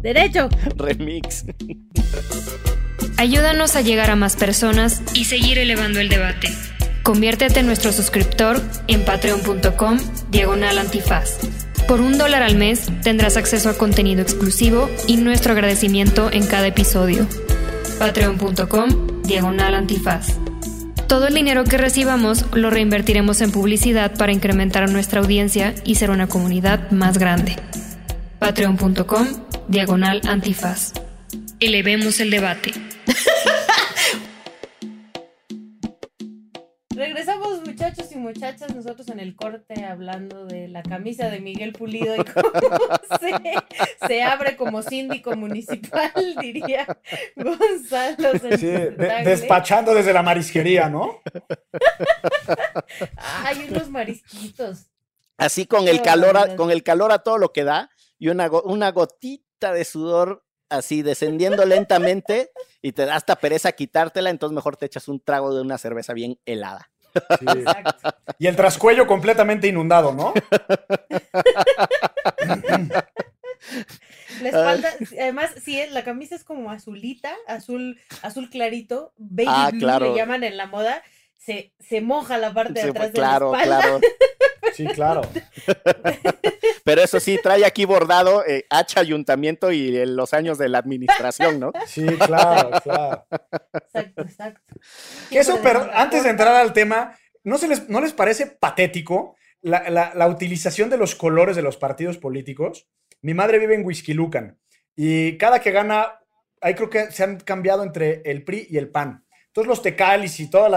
[0.02, 0.48] Derecho.
[0.76, 1.44] Remix.
[3.18, 6.54] Ayúdanos a llegar a más personas y seguir elevando el debate.
[7.02, 9.98] Conviértete en nuestro suscriptor en patreon.com
[10.30, 11.40] diagonal antifaz.
[11.88, 16.68] Por un dólar al mes tendrás acceso a contenido exclusivo y nuestro agradecimiento en cada
[16.68, 17.26] episodio.
[17.98, 20.38] Patreon.com diagonal antifaz.
[21.08, 26.10] Todo el dinero que recibamos lo reinvertiremos en publicidad para incrementar nuestra audiencia y ser
[26.10, 27.56] una comunidad más grande.
[28.38, 29.26] Patreon.com
[29.66, 30.92] diagonal antifaz.
[31.60, 32.72] Elevemos el debate.
[36.90, 42.14] Regresamos muchachos y muchachas, nosotros en el corte hablando de la camisa de Miguel Pulido
[42.14, 42.50] y cómo
[43.20, 46.86] se, se abre como síndico municipal, diría
[47.34, 48.38] Gonzalo.
[48.56, 51.20] Sí, de, despachando desde la marisquería, ¿no?
[53.44, 54.86] Hay unos marisquitos.
[55.36, 58.48] Así con el calor, a, con el calor a todo lo que da y una,
[58.64, 62.50] una gotita de sudor así descendiendo lentamente
[62.82, 66.12] y te da hasta pereza quitártela, entonces mejor te echas un trago de una cerveza
[66.12, 66.90] bien helada.
[67.40, 67.46] Sí.
[68.38, 70.32] Y el trascuello completamente inundado, ¿no?
[74.40, 79.80] La espalda, además, sí, la camisa es como azulita, azul, azul clarito, baby ah, blue
[79.80, 80.10] claro.
[80.10, 81.02] le llaman en la moda,
[81.36, 83.80] se, se moja la parte Sí, de atrás claro, de la espalda.
[83.80, 84.00] claro.
[84.78, 85.22] Sí, claro.
[86.84, 90.78] Pero eso sí, trae aquí bordado eh, H Ayuntamiento y eh, los años de la
[90.78, 91.72] administración, ¿no?
[91.86, 93.26] Sí, claro, claro.
[93.74, 94.74] Exacto, exacto.
[95.30, 99.36] Que eso, pero antes de entrar al tema, ¿no, se les, ¿no les parece patético
[99.62, 102.86] la, la- la utilización de los colores de los partidos políticos?
[103.20, 104.58] Mi madre vive en Huixquilucan
[104.94, 106.20] y cada que gana,
[106.60, 109.24] ahí creo que se han cambiado entre el PRI y el PAN.
[109.48, 110.70] Entonces los tecalis y todos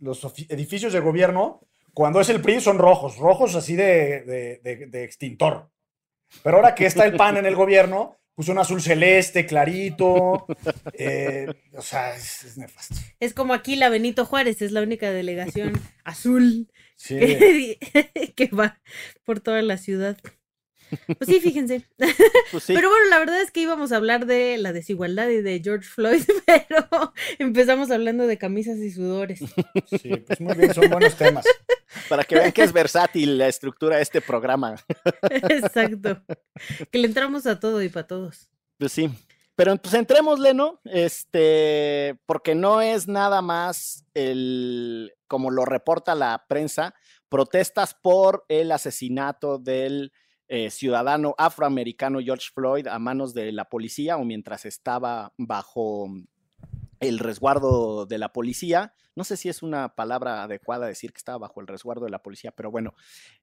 [0.00, 1.62] los edificios de gobierno,
[1.94, 5.70] cuando es el PRI son rojos, rojos así de, de- de- de extintor.
[6.42, 10.46] Pero ahora que está el PAN en el gobierno, puso un azul celeste, clarito.
[10.92, 12.94] eh, o sea, es, es nefasto.
[13.18, 15.72] Es como aquí la Benito Juárez, es la única delegación
[16.04, 17.18] azul Sí.
[17.18, 18.80] que, que va
[19.24, 20.16] por toda la ciudad.
[21.06, 21.86] Pues sí, fíjense.
[22.50, 22.74] Pues sí.
[22.74, 25.88] Pero bueno, la verdad es que íbamos a hablar de la desigualdad y de George
[25.88, 29.40] Floyd, pero empezamos hablando de camisas y sudores.
[29.88, 31.44] Sí, pues muy bien, son buenos temas.
[32.08, 34.76] Para que vean que es versátil la estructura de este programa.
[35.22, 36.22] Exacto.
[36.90, 38.48] Que le entramos a todo y para todos.
[38.78, 39.10] Pues sí.
[39.60, 40.80] Pero pues entrémosle, ¿no?
[40.84, 46.94] Este, porque no es nada más el, como lo reporta la prensa,
[47.28, 50.12] protestas por el asesinato del
[50.52, 56.08] eh, ciudadano afroamericano George Floyd a manos de la policía o mientras estaba bajo
[56.98, 58.92] el resguardo de la policía.
[59.14, 62.18] No sé si es una palabra adecuada decir que estaba bajo el resguardo de la
[62.22, 62.94] policía, pero bueno.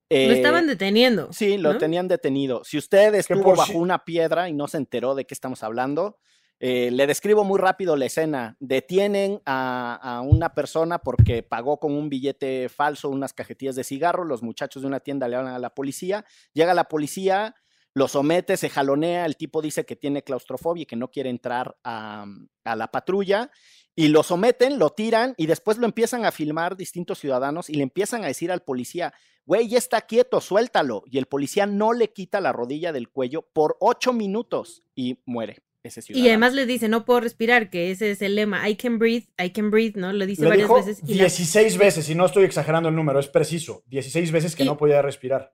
[0.10, 1.32] lo eh, estaban deteniendo.
[1.32, 1.80] Sí, lo ¿no?
[1.80, 2.64] tenían detenido.
[2.66, 5.64] Si usted estuvo por bajo si- una piedra y no se enteró de qué estamos
[5.64, 6.18] hablando,
[6.60, 8.58] eh, le describo muy rápido la escena.
[8.60, 14.24] Detienen a, una persona porque pagó con un billete falso unas cajetillas de cigarro.
[14.24, 16.26] Los muchachos de una tienda le hablan a la policía.
[16.54, 17.56] Llega la policía,
[17.94, 19.26] lo somete, se jalonea.
[19.26, 22.26] El tipo dice que tiene claustrofobia y que no quiere entrar a,
[22.64, 23.52] a la patrulla.
[23.96, 27.84] Y lo someten, lo tiran y después lo empiezan a filmar distintos ciudadanos y le
[27.84, 29.14] empiezan a decir al policía,
[29.46, 31.04] güey, ya está quieto, suéltalo.
[31.08, 35.67] Y el policía no le quita la rodilla del cuello por ocho minutos y muere
[35.88, 36.26] ese ciudadano.
[36.26, 39.26] Y además le dice, no puedo respirar, que ese es el lema, I can breathe,
[39.44, 40.14] I can breathe, ¿no?
[40.14, 41.00] Lo dice Lo varias dijo veces.
[41.08, 43.84] Y la- 16 veces, y no estoy exagerando el número, es preciso.
[43.88, 45.54] 16 veces que Y- no podía respirar.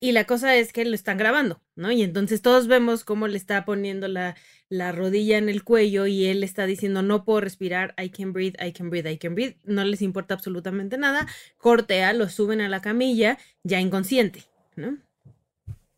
[0.00, 1.90] Y la cosa es que lo están grabando, ¿no?
[1.90, 4.36] Y entonces todos vemos cómo le está poniendo la,
[4.68, 8.56] la rodilla en el cuello y él está diciendo, no puedo respirar, I can breathe,
[8.62, 9.56] I can breathe, I can breathe.
[9.64, 11.26] No les importa absolutamente nada.
[11.56, 14.42] Cortea, lo suben a la camilla, ya inconsciente,
[14.76, 14.98] ¿no?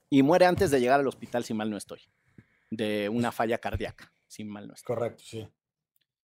[0.09, 1.99] Y muere antes de llegar al hospital, si mal no estoy,
[2.71, 4.95] de una falla cardíaca, si mal no estoy.
[4.95, 5.49] Correcto, sí.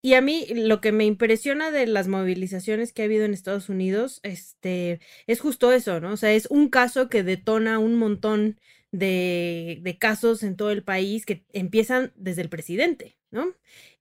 [0.02, 3.68] Y a mí lo que me impresiona de las movilizaciones que ha habido en Estados
[3.68, 6.14] Unidos, este, es justo eso, ¿no?
[6.14, 8.60] O sea, es un caso que detona un montón
[8.92, 13.54] de, de casos en todo el país que empiezan desde el presidente, ¿no?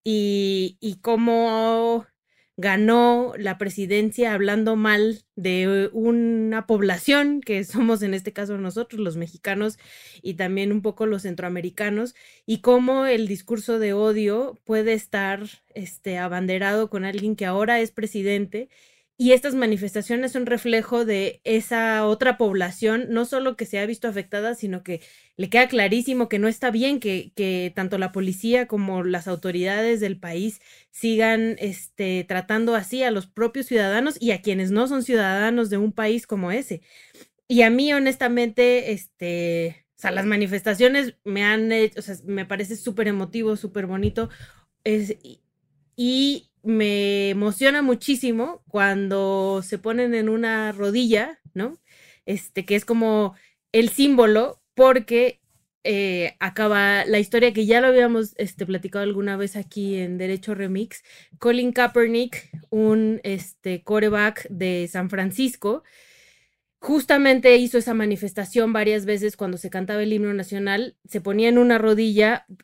[0.04, 2.06] Y, y cómo
[2.58, 9.16] ganó la presidencia hablando mal de una población que somos en este caso nosotros, los
[9.16, 9.78] mexicanos
[10.22, 15.40] y también un poco los centroamericanos, y cómo el discurso de odio puede estar
[15.74, 18.68] este, abanderado con alguien que ahora es presidente.
[19.20, 24.06] Y estas manifestaciones son reflejo de esa otra población, no solo que se ha visto
[24.06, 25.00] afectada, sino que
[25.36, 29.98] le queda clarísimo que no está bien que, que tanto la policía como las autoridades
[29.98, 30.60] del país
[30.92, 35.78] sigan este, tratando así a los propios ciudadanos y a quienes no son ciudadanos de
[35.78, 36.80] un país como ese.
[37.48, 42.44] Y a mí, honestamente, este, o sea, las manifestaciones me han hecho, o sea, me
[42.46, 44.28] parece súper emotivo, súper bonito.
[44.84, 45.40] Es, y,
[45.96, 51.78] y me emociona muchísimo cuando se ponen en una rodilla, ¿no?
[52.26, 53.34] Este, que es como
[53.72, 55.40] el símbolo, porque
[55.84, 60.54] eh, acaba la historia que ya lo habíamos este, platicado alguna vez aquí en Derecho
[60.54, 61.02] Remix.
[61.38, 65.84] Colin Kaepernick, un este, coreback de San Francisco,
[66.80, 71.58] justamente hizo esa manifestación varias veces cuando se cantaba el himno nacional, se ponía en
[71.58, 72.56] una rodilla di-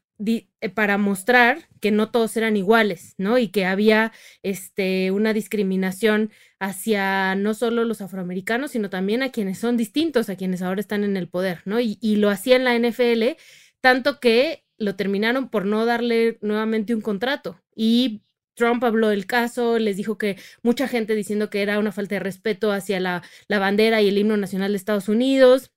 [0.74, 3.38] para mostrar que no todos eran iguales, ¿no?
[3.38, 9.59] Y que había este, una discriminación hacia no solo los afroamericanos, sino también a quienes
[9.59, 11.81] son distintos, a quienes ahora están en el poder, ¿no?
[11.81, 13.37] Y, y lo hacía en la NFL,
[13.81, 17.61] tanto que lo terminaron por no darle nuevamente un contrato.
[17.74, 18.22] Y
[18.55, 22.20] Trump habló del caso, les dijo que mucha gente diciendo que era una falta de
[22.20, 25.70] respeto hacia la, la bandera y el himno nacional de Estados Unidos.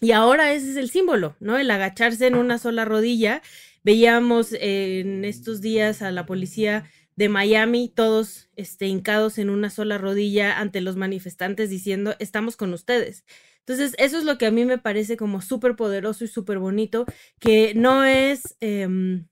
[0.00, 1.58] Y ahora ese es el símbolo, ¿no?
[1.58, 3.42] El agacharse en una sola rodilla.
[3.82, 6.84] Veíamos en estos días a la policía
[7.16, 12.72] de Miami, todos este, hincados en una sola rodilla ante los manifestantes diciendo, estamos con
[12.72, 13.24] ustedes.
[13.60, 17.06] Entonces, eso es lo que a mí me parece como súper poderoso y súper bonito,
[17.38, 19.26] que no es em,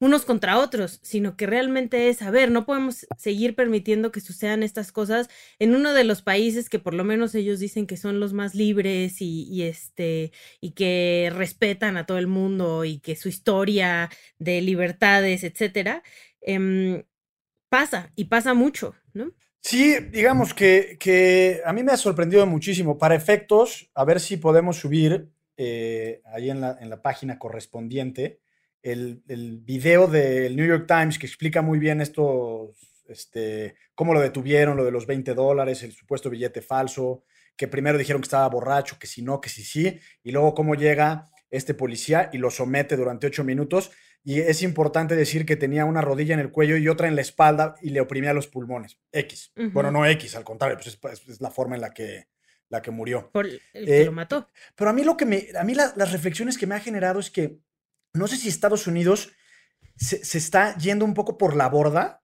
[0.00, 4.62] unos contra otros, sino que realmente es, a ver, no podemos seguir permitiendo que sucedan
[4.62, 8.18] estas cosas en uno de los países que por lo menos ellos dicen que son
[8.18, 13.28] los más libres y, este y que respetan a todo el mundo y que su
[13.28, 14.08] historia
[14.38, 16.02] de libertades, etcétera,
[16.40, 17.04] em,
[17.68, 19.32] pasa y pasa mucho, ¿no?
[19.60, 22.96] Sí, digamos que, que a mí me ha sorprendido muchísimo.
[22.96, 28.40] Para efectos, a ver si podemos subir eh, ahí en la, en la página correspondiente
[28.82, 32.74] el, el video del New York Times que explica muy bien esto,
[33.06, 37.24] este, cómo lo detuvieron, lo de los 20 dólares, el supuesto billete falso,
[37.56, 40.74] que primero dijeron que estaba borracho, que si no, que si sí, y luego cómo
[40.74, 43.90] llega este policía y lo somete durante ocho minutos.
[44.22, 47.22] Y es importante decir que tenía una rodilla en el cuello y otra en la
[47.22, 48.98] espalda y le oprimía los pulmones.
[49.12, 49.52] X.
[49.72, 52.26] Bueno, no X, al contrario, pues es, es- es la forma en la que
[52.68, 53.30] la que murió.
[53.32, 54.48] Por el que Eh, lo mató.
[54.76, 57.18] Pero a mí lo que me, a mí la- las reflexiones que me ha generado
[57.18, 57.58] es que
[58.14, 59.30] no sé si Estados Unidos
[59.96, 62.20] se, se está yendo un poco por la borda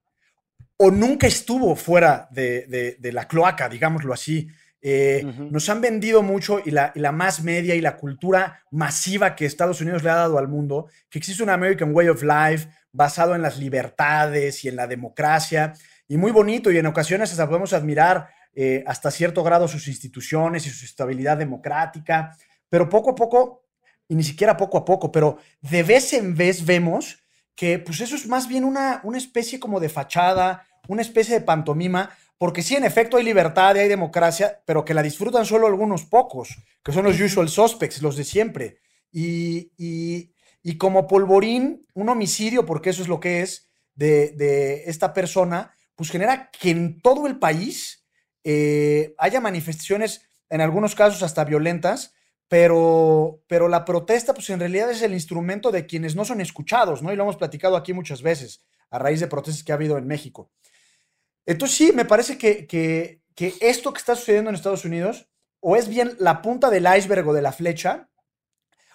[0.79, 4.49] o nunca estuvo fuera de, de- de la cloaca, digámoslo así.
[4.83, 5.25] Eh.
[5.51, 9.47] Nos han vendido mucho y la, y la más media y la cultura masiva que
[9.47, 13.35] Estados Unidos le ha dado al mundo, que existe un American Way of Life basado
[13.35, 15.73] en las libertades y en la democracia,
[16.07, 20.67] y muy bonito, y en ocasiones hasta podemos admirar eh, hasta cierto grado sus instituciones
[20.67, 22.37] y su estabilidad democrática,
[22.69, 23.66] pero poco a poco,
[24.09, 27.19] y ni siquiera poco a poco, pero de vez en vez vemos
[27.55, 31.41] que pues eso es más bien una, una especie como de fachada, una especie de
[31.45, 35.67] pantomima, porque sí, en efecto hay libertad y hay democracia, pero que la disfrutan solo
[35.67, 38.79] algunos pocos, que son los usual suspects, los de siempre.
[39.11, 40.33] Y, y-
[40.63, 45.73] y como polvorín, un homicidio, porque eso es lo que es, de, de esta persona,
[45.95, 48.05] pues genera que en todo el país
[48.45, 52.13] eh, haya manifestaciones, en algunos casos hasta violentas,
[52.49, 57.03] pero, pero la protesta, pues en realidad es el instrumento de quienes no son escuchados,
[57.03, 57.13] ¿no?
[57.13, 60.07] Y lo hemos platicado aquí muchas veces, a raíz de protestas que ha habido en
[60.07, 60.51] México.
[61.45, 63.21] Entonces sí, me parece que, que,
[63.61, 65.29] esto que está sucediendo en Estados Unidos,
[65.61, 68.09] o es bien la punta del iceberg o de la flecha,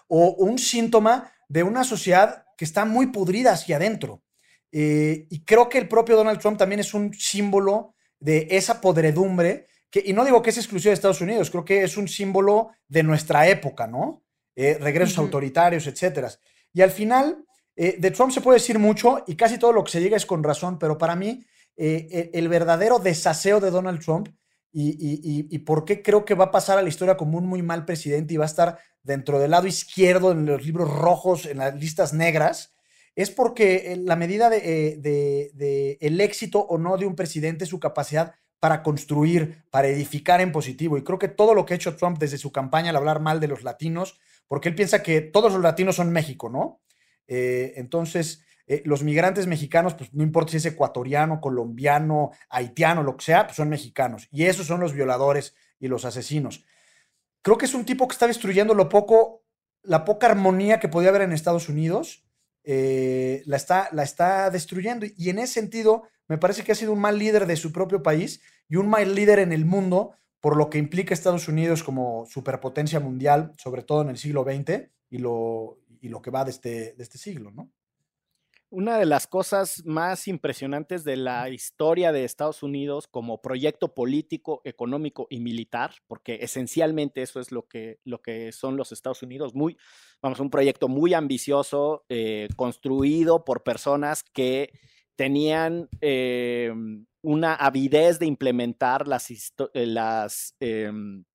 [0.07, 4.23] o un síntoma de una sociedad que está muy pudrida hacia adentro.
[4.71, 9.67] Eh, y creo que el propio Donald Trump también es un símbolo de esa podredumbre,
[9.91, 12.71] que, y no digo que es exclusivo de Estados Unidos, creo que es un símbolo
[12.87, 14.23] de nuestra época, ¿no?
[14.55, 16.31] Eh, regresos autoritarios, etcétera.
[16.73, 19.91] Y al final, eh, de Trump se puede decir mucho y casi todo lo que
[19.91, 21.43] se diga es con razón, pero para mí,
[21.77, 24.27] eh, el verdadero desaseo de Donald Trump
[24.73, 27.45] y, y- y- por qué creo que va a pasar a la historia como un
[27.45, 31.45] muy mal presidente y va a estar dentro del lado izquierdo en los libros rojos,
[31.45, 32.73] en las listas negras,
[33.15, 34.59] es porque la medida de,
[34.97, 39.87] de- de el éxito o no de un presidente es su capacidad para construir, para
[39.87, 40.95] edificar en positivo.
[40.95, 43.39] Y creo que todo lo que ha hecho Trump desde su campaña al hablar mal
[43.39, 46.79] de los latinos, porque él piensa que todos los latinos son México, ¿no?
[47.27, 53.17] Eh, entonces, eh, los migrantes mexicanos, pues no importa si es ecuatoriano, colombiano, haitiano, lo
[53.17, 54.27] que sea, pues son mexicanos.
[54.31, 56.63] Y esos son los violadores y los asesinos.
[57.41, 59.43] Creo que es un tipo que está destruyendo lo poco,
[59.81, 62.23] la poca armonía que podía haber en Estados Unidos,
[62.63, 65.05] eh, la, está, la está destruyendo.
[65.17, 68.03] Y en ese sentido, me parece que ha sido un mal líder de su propio
[68.03, 72.25] país y un mal líder en el mundo, por lo que implica Estados Unidos como
[72.25, 76.51] superpotencia mundial, sobre todo en el siglo XX y lo, y lo que va de
[76.51, 77.71] este, de este siglo, ¿no?
[78.73, 84.61] Una de las cosas más impresionantes de la historia de Estados Unidos como proyecto político,
[84.63, 89.55] económico y militar, porque esencialmente eso es lo que, lo que son los Estados Unidos,
[89.55, 89.75] muy,
[90.21, 94.71] vamos, un proyecto muy ambicioso, eh, construido por personas que
[95.17, 96.71] tenían eh,
[97.21, 99.29] una avidez de implementar las,
[100.61, 101.25] eh, em,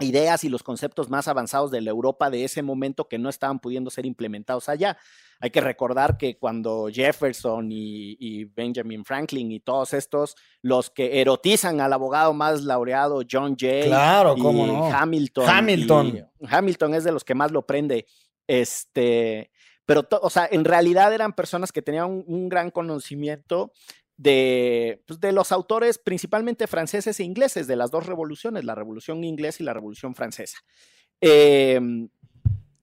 [0.00, 3.58] ideas y los conceptos más avanzados de la Europa de ese momento que no estaban
[3.60, 4.98] pudiendo ser implementados allá.
[5.40, 11.20] Hay que recordar que cuando Jefferson y, y Benjamin Franklin y todos estos, los que
[11.20, 14.92] erotizan al abogado más laureado, John Jay Claro, y cómo no.
[14.92, 15.48] Hamilton.
[15.48, 16.06] Hamilton.
[16.40, 18.06] y Hamilton es de los que más lo prende.
[18.46, 19.50] Este,
[19.84, 23.72] pero, o sea, en realidad eran personas que tenían un, un gran conocimiento
[24.16, 29.24] de, pues, de los autores principalmente franceses e ingleses de las dos revoluciones, la revolución
[29.24, 30.58] inglesa y la revolución francesa.
[31.20, 32.08] Em,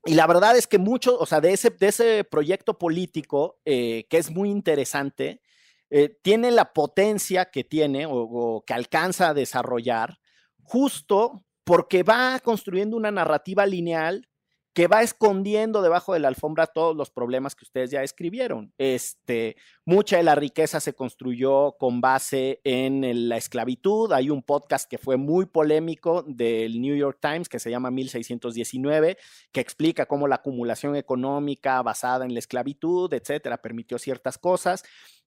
[0.05, 4.05] y la verdad es que mucho, o sea, de ese, de ese proyecto político, eh,
[4.09, 5.41] que es muy interesante,
[5.89, 10.19] eh, tiene la potencia que tiene o, o que alcanza a desarrollar
[10.63, 14.27] justo porque va construyendo una narrativa lineal
[14.73, 18.73] que va escondiendo debajo de la alfombra todos los problemas que ustedes ya escribieron.
[18.79, 19.55] Este,
[19.85, 24.11] mucha de la riqueza se construyó con base en la esclavitud.
[24.11, 29.17] Hay un podcast que fue muy polémico del New York Times que se llama 1619,
[29.51, 34.83] que explica cómo la acumulación económica basada en la esclavitud, etcétera, permitió ciertas cosas.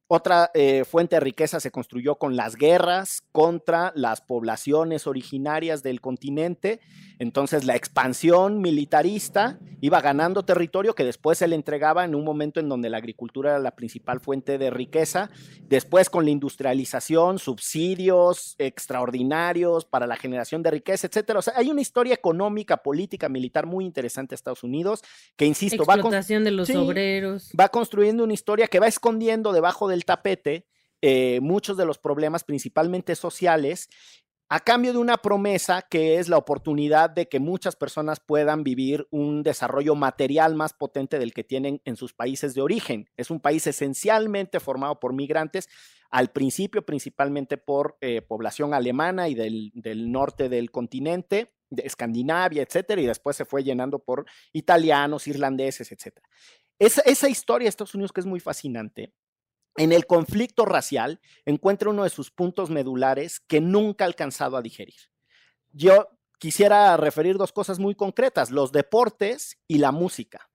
[0.08, 6.00] Otra eh, fuente de riqueza se construyó con las guerras contra las poblaciones originarias del
[6.00, 6.80] continente.
[7.18, 12.60] Entonces la expansión militarista iba ganando territorio que después se le entregaba en un momento
[12.60, 15.30] en donde la agricultura era la principal fuente de riqueza.
[15.62, 21.38] Después con la industrialización, subsidios extraordinarios para la generación de riqueza, etcétera.
[21.38, 25.02] O sea, hay una historia económica, política, militar muy interesante de Estados Unidos
[25.36, 26.76] que, insisto, va con Explotación de los Sí.
[26.76, 27.50] obreros.
[27.58, 30.66] va construyendo una historia que va escondiendo debajo del tapete
[31.02, 33.88] eh, muchos de los problemas, principalmente sociales,
[34.48, 39.06] a cambio de una promesa que es la oportunidad de que muchas personas puedan vivir
[39.10, 43.10] un desarrollo material más potente del que tienen en sus países de origen.
[43.16, 45.68] Es un país esencialmente formado por migrantes.
[46.08, 52.62] al principio principalmente por eh, población alemana y del, del, norte del continente, de Escandinavia,
[52.62, 56.26] etcétera, y después se fue llenando por italianos, irlandeses, etcétera.
[56.78, 59.12] Esa, esa historia de Estados Unidos que es muy fascinante,
[59.76, 64.62] en el conflicto racial encuentra uno de sus puntos medulares que nunca ha alcanzado a
[64.62, 64.94] digerir.
[65.72, 66.08] Yo
[66.38, 70.50] quisiera referir dos cosas muy concretas, los deportes y la música.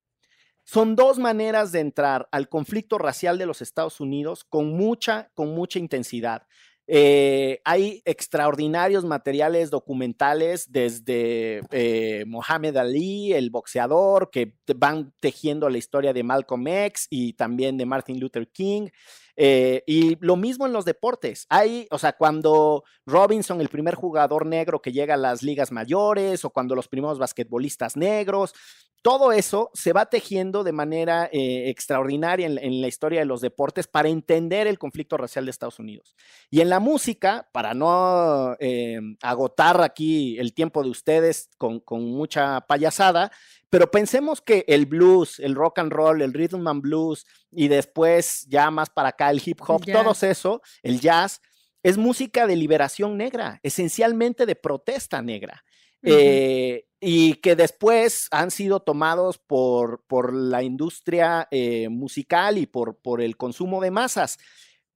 [0.63, 5.49] Son dos maneras de entrar al conflicto racial de los Estados Unidos con mucha, con
[5.49, 6.47] mucha intensidad.
[6.93, 15.77] Eh, hay extraordinarios materiales documentales desde eh, Mohamed Ali, el boxeador, que van tejiendo la
[15.77, 18.89] historia de Malcolm X y también de Martin Luther King.
[19.35, 21.45] Eh, y lo mismo en los deportes.
[21.49, 26.45] Hay, o sea, cuando Robinson, el primer jugador negro que llega a las ligas mayores,
[26.45, 28.53] o cuando los primeros basquetbolistas negros,
[29.01, 33.87] todo eso se va tejiendo de manera eh, extraordinaria en, la historia de los deportes
[33.87, 36.15] para entender el conflicto racial de Estados Unidos.
[36.51, 42.03] Y en la música, para no eh, agotar aquí el tiempo de ustedes con, con,
[42.03, 43.31] mucha payasada,
[43.71, 48.45] pero pensemos que el blues, el rock and roll, el rhythm and blues y después
[48.49, 51.41] ya más para acá el hip hop, todo eso, el jazz,
[51.81, 55.63] es música de liberación negra, esencialmente de protesta negra.
[56.03, 62.97] Eh, y que después han sido tomados por, por la industria eh, musical y por,
[62.97, 64.37] por el consumo de masas.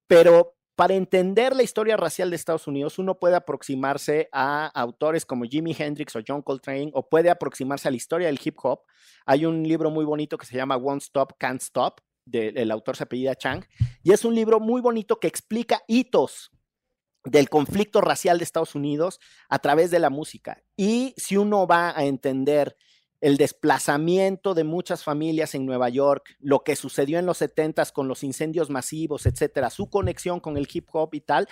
[0.06, 5.46] Pero para entender la historia racial de Estados Unidos, uno puede aproximarse a autores como
[5.46, 8.82] Jimi Hendrix o John Coltrane, o puede aproximarse a la historia del hip hop.
[9.26, 13.04] Hay un libro muy bonito que se llama One Stop, Can't Stop, del autor se
[13.04, 13.64] apellida Chang,
[14.04, 16.52] y es un libro muy bonito que explica hitos
[17.24, 19.20] del conflicto racial de Estados Unidos
[19.50, 20.62] a través de la música.
[20.76, 22.76] Y si uno va a entender
[23.26, 28.08] el desplazamiento de muchas familias en Nueva York, lo que sucedió en los 70 con
[28.08, 31.50] los incendios masivos, etcétera, su conexión con el hip hop y tal,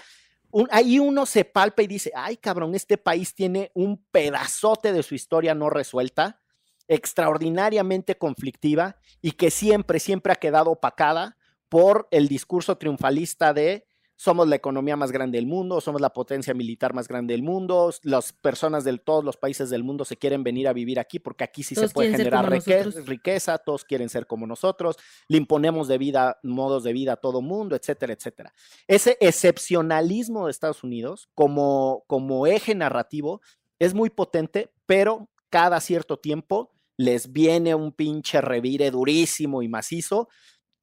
[0.70, 5.16] ahí uno se palpa y dice, ay cabrón, este país tiene un pedazote de su
[5.16, 6.44] historia no resuelta,
[6.88, 11.38] extraordinariamente conflictiva y que siempre, siempre ha quedado opacada
[11.70, 16.54] por el discurso triunfalista de somos la economía más grande del mundo, somos la potencia
[16.54, 20.44] militar más grande del mundo, las personas de todos los países del mundo se quieren
[20.44, 24.48] venir a vivir aquí porque aquí sí se puede generar riqueza, todos quieren ser como
[24.48, 24.98] nosotros,
[25.28, 28.54] le imponemos de vida, modos de vida a todo mundo, etcétera, etcétera.
[28.88, 33.42] Ese excepcionalismo de Estados Unidos como, como eje narrativo
[33.80, 40.30] es muy potente, pero cada cierto tiempo les viene un pinche revire durísimo y macizo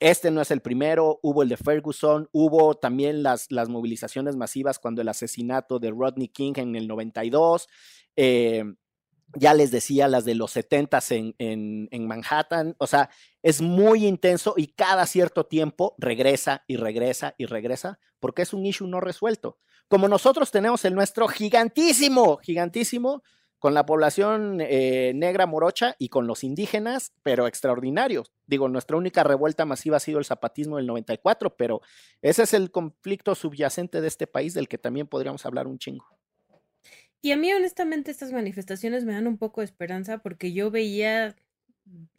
[0.01, 4.79] este no es el primero, hubo el de Ferguson, hubo también las, las movilizaciones masivas
[4.79, 7.69] cuando el asesinato de Rodney King en el 92.
[8.17, 8.65] Eh,
[9.37, 12.75] ya les decía, las de los 70 en, en, en, Manhattan.
[12.79, 13.11] O sea,
[13.43, 18.67] es muy intenso y cada cierto tiempo regresa y regresa y regresa porque es un
[18.67, 19.59] issue no resuelto.
[19.89, 23.23] Como nosotros tenemos el nuestro gigantísimo, gigantísimo,
[23.61, 28.33] con la población eh, negra morocha y con los indígenas, pero extraordinarios.
[28.47, 31.81] Digo, nuestra única revuelta masiva ha sido el zapatismo del 94, pero
[32.23, 36.07] ese es el conflicto subyacente de este país del que también podríamos hablar un chingo.
[37.23, 41.37] Y a mí honestamente estas manifestaciones me dan un poco de esperanza porque yo veía,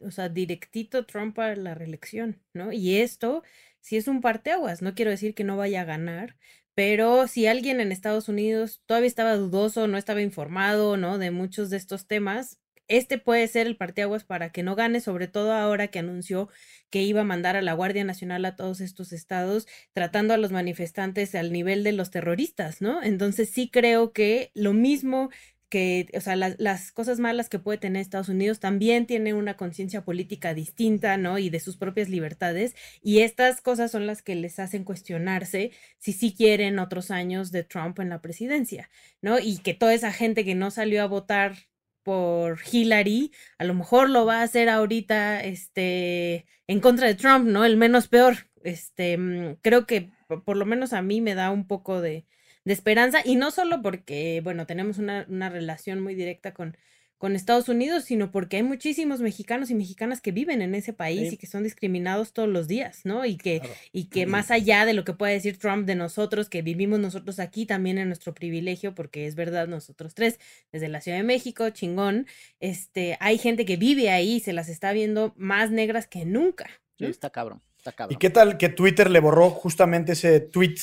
[0.00, 2.72] o sea, directito Trump a la reelección, ¿no?
[2.72, 3.42] Y esto
[3.82, 6.36] si es un parteaguas, no quiero decir que no vaya a ganar,
[6.74, 11.18] pero si alguien en Estados Unidos todavía estaba dudoso, no estaba informado, ¿no?
[11.18, 12.58] De muchos de estos temas,
[12.88, 16.48] este puede ser el parteaguas para que no gane, sobre todo ahora que anunció
[16.90, 20.52] que iba a mandar a la Guardia Nacional a todos estos estados, tratando a los
[20.52, 23.02] manifestantes al nivel de los terroristas, ¿no?
[23.02, 25.30] Entonces sí creo que lo mismo
[25.72, 30.04] que, o sea, las cosas malas que puede tener Estados Unidos también tiene una conciencia
[30.04, 31.38] política distinta, ¿no?
[31.38, 32.76] Y de sus propias libertades.
[33.00, 37.64] Y estas cosas son las que les hacen cuestionarse si sí quieren otros años de
[37.64, 38.90] Trump en la presidencia,
[39.22, 39.38] ¿no?
[39.38, 41.54] Y que toda esa gente que no salió a votar
[42.02, 47.46] por Hillary, a lo mejor lo va a hacer ahorita, este, en contra de Trump,
[47.46, 47.64] ¿no?
[47.64, 48.50] El menos peor.
[48.62, 50.10] Este, mm, creo que
[50.44, 52.26] por lo menos a mí me da un poco de,
[52.64, 56.76] de esperanza y no solo porque, bueno, tenemos una, una relación muy directa con,
[57.22, 61.32] con Estados Unidos, sino porque hay muchísimos mexicanos y mexicanas que viven en ese país
[61.32, 63.24] y que son discriminados todos los días, ¿no?
[63.24, 66.62] Y que, y que más allá de lo que puede decir Trump de nosotros, que
[66.62, 70.40] vivimos nosotros aquí también en nuestro privilegio, porque es verdad, nosotros tres,
[70.72, 72.26] desde la Ciudad de México, chingón,
[72.58, 76.70] este, hay gente que vive ahí y se las está viendo más negras que nunca.
[76.98, 78.16] está cabrón, está cabrón.
[78.16, 80.74] ¿Y qué tal que Twitter le borró justamente ese tweet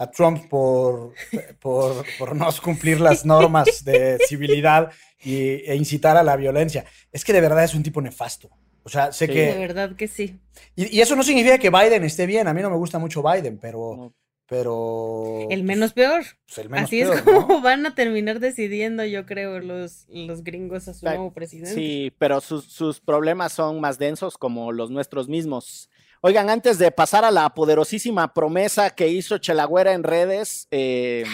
[0.00, 1.12] a Trump por,
[1.60, 4.90] por, no cumplir las normas de civilidad
[5.22, 5.36] y,
[5.70, 6.86] e incitar a la violencia.
[7.12, 8.48] Es que de verdad es un tipo nefasto.
[8.82, 9.52] O sea, sé que...
[9.52, 10.40] De verdad que sí.
[10.74, 12.48] Y, eso no significa que Biden esté bien.
[12.48, 14.14] A mí no me gusta mucho Biden, pero,
[14.48, 15.46] pero...
[15.50, 16.22] El menos peor.
[16.46, 17.60] pues, el menos Así peor, es como ¿no?
[17.60, 21.74] van a terminar decidiendo, yo creo, los, los gringos a su nuevo presidente.
[21.74, 25.90] Sí, pero sus, sus problemas son más densos como los nuestros mismos.
[26.22, 31.24] Oigan, antes de pasar a la poderosísima promesa que hizo Chelagüera en redes, eh,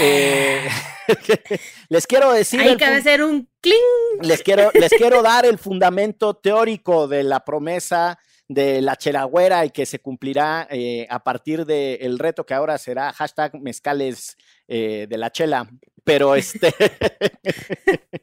[0.00, 0.68] eh,
[1.88, 3.76] les quiero decir, Hay que hacer un cling.
[4.22, 8.18] les quiero, les quiero dar el fundamento teórico de la promesa
[8.54, 13.12] de la Chelagüera y que se cumplirá eh, a partir del reto que ahora será
[13.12, 14.36] hashtag mezcales
[14.68, 15.68] eh, de la chela.
[16.04, 16.74] Pero este,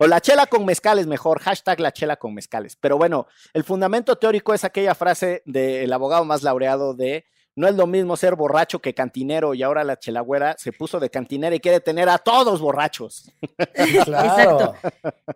[0.00, 2.76] o la chela con mezcales mejor, hashtag la chela con mezcales.
[2.76, 7.74] Pero bueno, el fundamento teórico es aquella frase del abogado más laureado de no es
[7.74, 11.60] lo mismo ser borracho que cantinero y ahora la chelagüera se puso de cantinera y
[11.60, 13.30] quiere tener a todos borrachos.
[14.04, 14.74] Claro.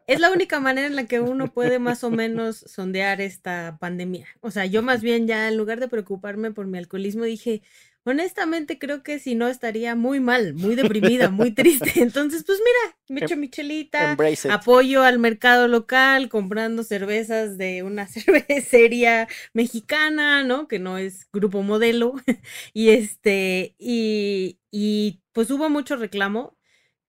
[0.07, 4.27] Es la única manera en la que uno puede más o menos sondear esta pandemia.
[4.41, 7.63] O sea, yo más bien ya en lugar de preocuparme por mi alcoholismo dije,
[8.07, 11.93] honestamente creo que si no estaría muy mal, muy deprimida, muy triste.
[11.97, 14.17] Entonces, pues mira, me echo mi chelita,
[14.51, 20.69] apoyo al mercado local comprando cervezas de una cervecería mexicana, ¿no?
[20.69, 22.15] Que no es grupo modelo.
[22.73, 26.57] y este, y, y pues hubo mucho reclamo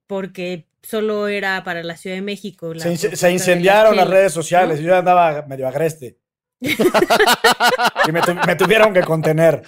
[0.07, 2.73] porque solo era para la Ciudad de México.
[2.73, 4.79] la Se, se la incendiaron las redes sociales.
[4.79, 4.87] ¿no?
[4.87, 6.17] Yo andaba medio agreste.
[6.59, 9.61] Y me, tu- me tuvieron que contener.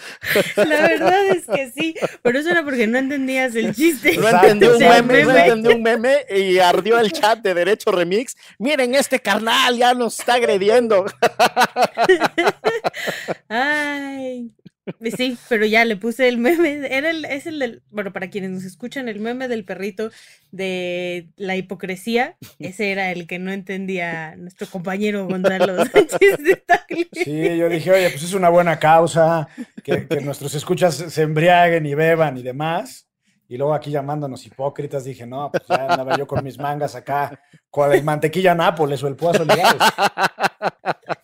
[0.56, 4.18] La verdad es que sí, pero eso era porque no entendías el chiste.
[4.18, 7.54] No entendí un O sea, meme, no entendí un meme y ardió el chat de
[7.54, 8.36] Derecho Remix.
[8.58, 11.06] Miren, este carnal ya nos está agrediendo.
[13.48, 14.52] Ay.
[15.18, 16.88] Sí, pero ya le puse el meme.
[16.90, 20.12] Era el, es el del, bueno, para quienes nos escuchan, el meme del perrito
[20.52, 22.38] de la hipocresía.
[22.60, 27.08] Ese era el que no entendía nuestro compañero Gonzalo Sánchez de Tagle.
[27.12, 29.48] Sí, yo dije, oye, pues es una buena causa
[29.84, 33.10] que, que nuestros escuchas se embriaguen y beban y demás.
[33.50, 37.42] Y luego aquí llamándonos hipócritas, dije, no, pues ya andaba yo con mis mangas acá,
[37.72, 39.44] con el mantequilla Nápoles o el Pozo.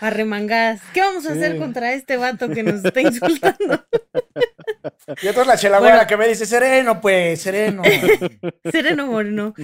[0.00, 0.80] Arremangadas.
[0.92, 3.84] ¿Qué vamos a hacer contra este vato que nos está insultando?
[5.22, 6.08] Y entonces la chelagüera Bueno.
[6.08, 7.82] que me dice, sereno, pues, sereno.
[8.72, 9.54] Sereno Moreno.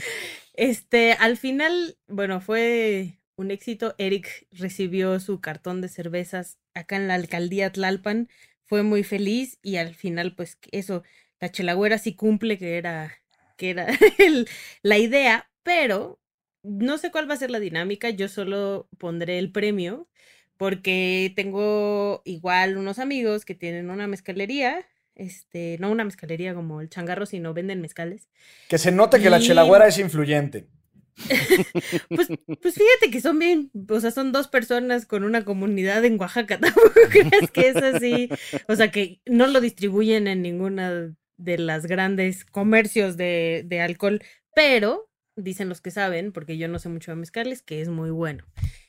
[0.54, 3.94] Este, al final, bueno, fue un éxito.
[3.98, 8.28] Eric recibió su cartón de cervezas acá en la alcaldía Tlalpan.
[8.64, 11.02] Fue muy feliz y al final, pues eso,
[11.40, 13.12] la chelagüera sí cumple, que era,
[13.56, 13.86] que era
[14.18, 14.48] el-
[14.82, 16.17] la idea, pero
[16.62, 18.10] no sé cuál va a ser la dinámica.
[18.10, 20.08] Yo solo pondré el premio
[20.56, 24.86] porque tengo igual unos amigos que tienen una mezcalería.
[25.14, 28.28] Este, no una mezcalería como el changarro, sino venden mezcales.
[28.68, 30.68] Que se note que la chelagüera es influyente.
[32.08, 32.28] Pues,
[32.62, 36.58] pues fíjate que son bien, o sea, son dos personas con una comunidad en Oaxaca,
[36.60, 38.28] tampoco creas que es así,
[38.68, 44.22] o sea, que no lo distribuyen en ninguna de las grandes comercios de, de alcohol,
[44.54, 45.07] pero
[45.38, 48.44] dicen los que saben, porque yo no sé mucho de mezcales, que es muy bueno.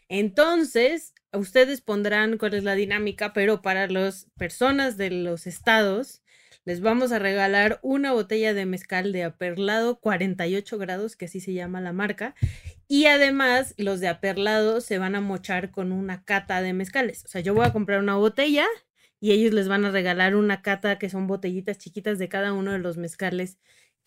[0.10, 6.24] Entonces, ustedes pondrán cuál es la dinámica, pero para las personas de los estados,
[6.66, 11.54] les vamos a regalar una botella de mezcal de aperlado 48 grados, que así se
[11.54, 12.36] llama la marca.
[12.88, 17.24] Y además, los de aperlado se van a mochar con una cata de mezcales.
[17.26, 18.66] O sea, yo voy a comprar una botella
[19.20, 22.72] y ellos les van a regalar una cata que son botellitas chiquitas de cada uno
[22.72, 23.58] de los mezcales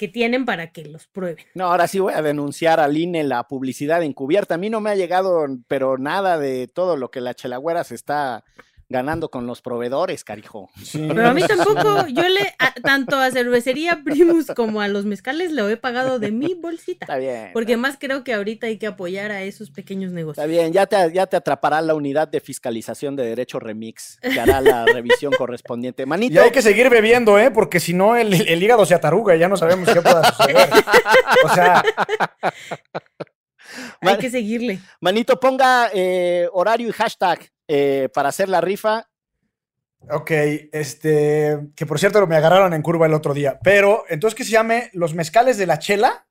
[0.03, 1.45] que tienen para que los prueben.
[1.55, 4.57] No, ahora sí voy a denunciar al INE la publicidad encubierta.
[4.57, 7.95] A mí no me ha llegado, pero nada de todo lo que la chelagüera se
[7.95, 8.43] está
[8.93, 10.71] ganando con los proveedores, carijo.
[10.83, 11.05] Sí.
[11.09, 15.51] Pero a mí tampoco, yo le, a- tanto a Cervecería Primus como a los mezcales
[15.51, 17.07] le he pagado de mi bolsita.
[17.07, 17.51] Está bien.
[17.53, 20.39] Porque más creo que ahorita hay que apoyar a esos pequeños negocios.
[20.45, 24.39] Está bien, ya te, ya te atrapará la unidad de fiscalización de derecho remix, que
[24.39, 26.03] hará la revisión correspondiente.
[26.05, 27.51] Y Manito, hay que seguir bebiendo, ¿eh?
[27.51, 30.69] Porque si no, el, el hígado se ataruga y ya no sabemos qué pueda suceder.
[31.45, 31.83] O sea,
[34.01, 34.81] Hay que seguirle.
[35.01, 37.39] manito, ponga eh, horario y hashtag
[37.75, 39.09] eh, para hacer la rifa.
[40.11, 40.31] ok,
[40.73, 43.59] este, que por cierto me agarraron en curva el otro día.
[43.63, 46.27] Pero, entonces, ¿qué se llame los mezcales de la chela?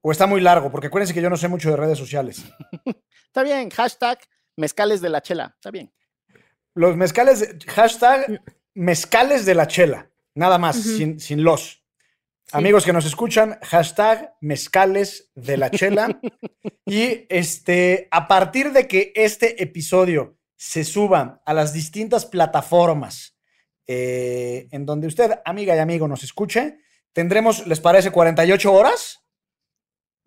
[0.00, 0.70] ¿O está muy largo?
[0.72, 2.42] Porque acuérdense que yo no sé mucho de redes sociales.
[3.26, 4.18] Está bien, hashtag
[4.56, 5.52] mezcales de la chela.
[5.54, 5.92] Está bien.
[6.74, 8.42] Los mezcales, de- hashtag
[8.74, 10.10] mezcales de la chela.
[10.34, 11.84] Nada más, sin, sin los.
[12.52, 16.18] Amigos que nos escuchan, hashtag mezcales de la chela.
[16.86, 23.34] y este, a partir de que este episodio se suba a las distintas plataformas
[23.86, 26.80] eh, en donde usted, amiga y amigo, nos escuche,
[27.14, 29.20] tendremos, ¿les parece 48 horas?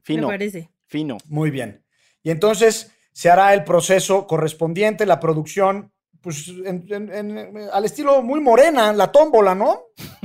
[0.01, 0.71] Fino, Me parece.
[0.88, 1.19] fino.
[1.27, 1.86] Muy bien.
[2.23, 8.23] Y entonces se hará el proceso correspondiente, la producción pues, en- en- en- al estilo
[8.23, 9.84] muy morena, la tómbola, ¿no?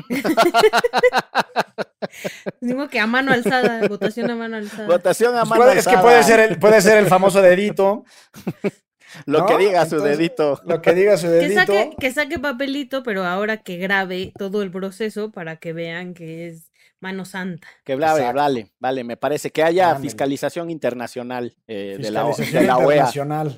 [2.63, 4.87] Digo que a mano alzada, votación a mano alzada.
[4.87, 6.03] Votación a Pues mano puede- es que alzada.
[6.03, 8.05] puede ser, el, puede ser el famoso dedito,
[9.27, 9.47] Lo ¿no?
[9.47, 10.61] que diga su dedito.
[10.65, 11.61] lo que diga su que dedito.
[11.61, 16.49] saque, que saque papelito, pero ahora que grabe todo el proceso para que vean que
[16.49, 17.69] es mano santa.
[17.85, 19.05] Que vale, vale, vale.
[19.05, 20.05] Me parece que haya Ándale.
[20.05, 22.97] fiscalización internacional eh, de, la, de la OEA.
[23.07, 23.57] internacional.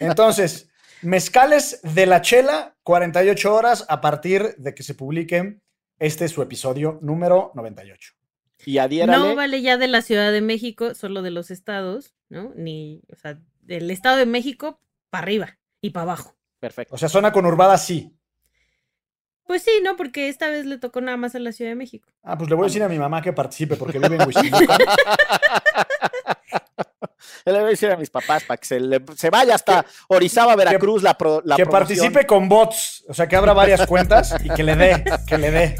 [0.00, 0.68] Entonces,
[1.02, 5.58] mezcales de la chela, 48 horas a partir de que se publique
[5.98, 8.12] este su episodio número 98.
[8.64, 9.18] Y adhiérale.
[9.28, 12.52] No vale ya de la Ciudad de México, solo de los estados, ¿no?
[12.56, 16.34] Ni, o sea, del Estado de México para arriba y para abajo.
[16.60, 16.94] Perfecto.
[16.94, 18.12] O sea, zona conurbada sí.
[19.46, 19.94] Pues sí, ¿no?
[19.96, 22.08] Porque esta vez le tocó nada más a la Ciudad de México.
[22.24, 24.78] Ah, pues le voy a decir a mi mamá que participe porque vive en Huizquilucan.
[27.44, 30.56] Le voy a decir a mis papás para que se, le- se vaya hasta Orizaba,
[30.56, 31.70] Veracruz, la, pro- la que promoción.
[32.00, 35.50] participe con bots, o sea, que abra varias cuentas y que le dé, que le
[35.52, 35.76] dé.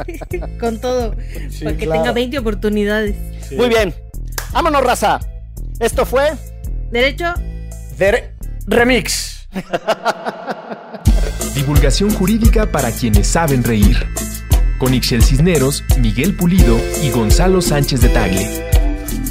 [0.61, 1.15] Con todo,
[1.51, 2.03] Sí, para que claro.
[2.03, 3.17] tenga 20 oportunidades.
[3.49, 3.57] Sí.
[3.57, 3.93] Muy bien.
[4.53, 5.19] Vámonos, raza.
[5.81, 6.33] Esto fue
[6.91, 7.35] Derecho,
[7.99, 8.33] De-
[8.67, 9.49] remix.
[11.55, 14.07] Divulgación jurídica para quienes saben reír.
[14.79, 18.65] Con Ixel Cisneros, Miguel Pulido y Gonzalo Sánchez de Tagle.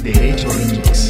[0.02, 1.05] Derecho Remix.